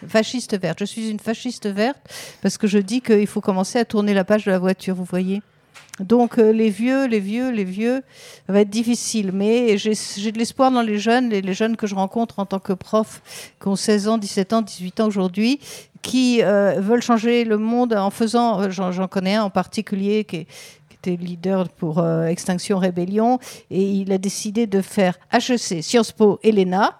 Fasciste 0.07 0.59
verte. 0.59 0.79
Je 0.79 0.85
suis 0.85 1.09
une 1.09 1.19
fasciste 1.19 1.67
verte 1.67 1.97
parce 2.41 2.57
que 2.57 2.67
je 2.67 2.77
dis 2.77 3.01
qu'il 3.01 3.27
faut 3.27 3.41
commencer 3.41 3.79
à 3.79 3.85
tourner 3.85 4.13
la 4.13 4.23
page 4.23 4.45
de 4.45 4.51
la 4.51 4.59
voiture. 4.59 4.95
Vous 4.95 5.05
voyez. 5.05 5.41
Donc 5.99 6.37
euh, 6.37 6.51
les 6.51 6.69
vieux, 6.69 7.05
les 7.07 7.19
vieux, 7.19 7.49
les 7.51 7.63
vieux, 7.63 8.03
ça 8.45 8.53
va 8.53 8.61
être 8.61 8.69
difficile. 8.69 9.31
Mais 9.33 9.77
j'ai 9.77 10.31
de 10.31 10.37
l'espoir 10.37 10.71
dans 10.71 10.81
les 10.83 10.99
jeunes, 10.99 11.29
les, 11.29 11.41
les 11.41 11.53
jeunes 11.53 11.75
que 11.75 11.87
je 11.87 11.95
rencontre 11.95 12.39
en 12.39 12.45
tant 12.45 12.59
que 12.59 12.73
prof, 12.73 13.21
qui 13.61 13.67
ont 13.67 13.75
16 13.75 14.07
ans, 14.07 14.17
17 14.17 14.53
ans, 14.53 14.61
18 14.61 14.99
ans 14.99 15.07
aujourd'hui, 15.07 15.59
qui 16.03 16.43
euh, 16.43 16.79
veulent 16.79 17.01
changer 17.01 17.43
le 17.45 17.57
monde 17.57 17.93
en 17.93 18.11
faisant, 18.11 18.61
euh, 18.61 18.69
j'en 18.69 19.07
connais 19.07 19.35
un 19.35 19.43
en 19.43 19.49
particulier 19.49 20.23
qui, 20.23 20.35
est- 20.37 20.47
leader 21.05 21.69
pour 21.69 21.99
euh, 21.99 22.25
Extinction 22.27 22.79
Rébellion, 22.79 23.39
et 23.71 23.81
il 23.81 24.11
a 24.11 24.17
décidé 24.17 24.67
de 24.67 24.81
faire 24.81 25.17
HEC, 25.31 25.81
Sciences 25.81 26.11
Po 26.11 26.37
et 26.43 26.51
l'ENA 26.51 26.99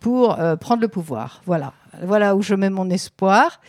pour 0.00 0.40
euh, 0.40 0.56
prendre 0.56 0.80
le 0.80 0.88
pouvoir. 0.88 1.42
Voilà. 1.44 1.74
Voilà 2.02 2.34
où 2.36 2.42
je 2.42 2.54
mets 2.54 2.70
mon 2.70 2.88
espoir. 2.88 3.60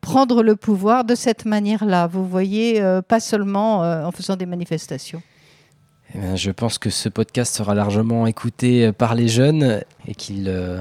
Prendre 0.00 0.42
le 0.42 0.56
pouvoir 0.56 1.04
de 1.04 1.14
cette 1.14 1.44
manière-là, 1.44 2.06
vous 2.06 2.26
voyez, 2.26 2.80
euh, 2.80 3.02
pas 3.02 3.20
seulement 3.20 3.84
euh, 3.84 4.04
en 4.04 4.10
faisant 4.10 4.36
des 4.36 4.46
manifestations. 4.46 5.22
Eh 6.14 6.18
bien, 6.18 6.36
je 6.36 6.50
pense 6.50 6.78
que 6.78 6.90
ce 6.90 7.08
podcast 7.08 7.54
sera 7.54 7.74
largement 7.74 8.26
écouté 8.26 8.86
euh, 8.86 8.92
par 8.92 9.14
les 9.14 9.28
jeunes 9.28 9.82
et 10.06 10.14
qu'ils 10.14 10.48
euh, 10.48 10.80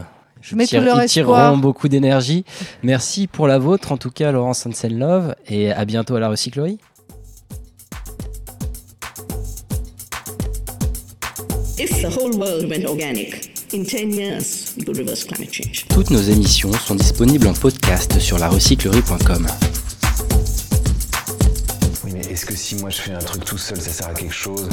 tireront 0.65 0.99
espoir. 0.99 1.55
beaucoup 1.57 1.87
d'énergie. 1.87 2.43
Merci 2.83 3.27
pour 3.27 3.47
la 3.47 3.57
vôtre, 3.57 3.91
en 3.91 3.97
tout 3.97 4.11
cas, 4.11 4.31
Laurence 4.31 4.65
Hansen-Love, 4.65 5.35
et 5.47 5.71
à 5.71 5.85
bientôt 5.85 6.15
à 6.15 6.19
la 6.19 6.29
recyclerie. 6.29 6.79
If 11.83 11.99
the 12.03 12.11
whole 12.11 12.29
world 12.37 12.69
went 12.69 12.85
organic, 12.85 13.57
in 13.73 13.83
10 13.83 14.11
years, 14.11 14.71
we 14.77 14.83
could 14.83 14.97
reverse 14.97 15.23
climate 15.23 15.51
change. 15.51 15.87
Toutes 15.89 16.11
nos 16.11 16.21
émissions 16.21 16.71
sont 16.73 16.93
disponibles 16.93 17.47
en 17.47 17.53
podcast 17.53 18.19
sur 18.19 18.37
larecyclerie.com. 18.37 19.47
Oui, 22.03 22.11
mais 22.13 22.19
est-ce 22.31 22.45
que 22.45 22.55
si 22.55 22.75
moi 22.75 22.91
je 22.91 23.01
fais 23.01 23.13
un 23.13 23.17
truc 23.17 23.45
tout 23.45 23.57
seul, 23.57 23.81
ça 23.81 23.89
sert 23.89 24.09
à 24.09 24.13
quelque 24.13 24.31
chose? 24.31 24.69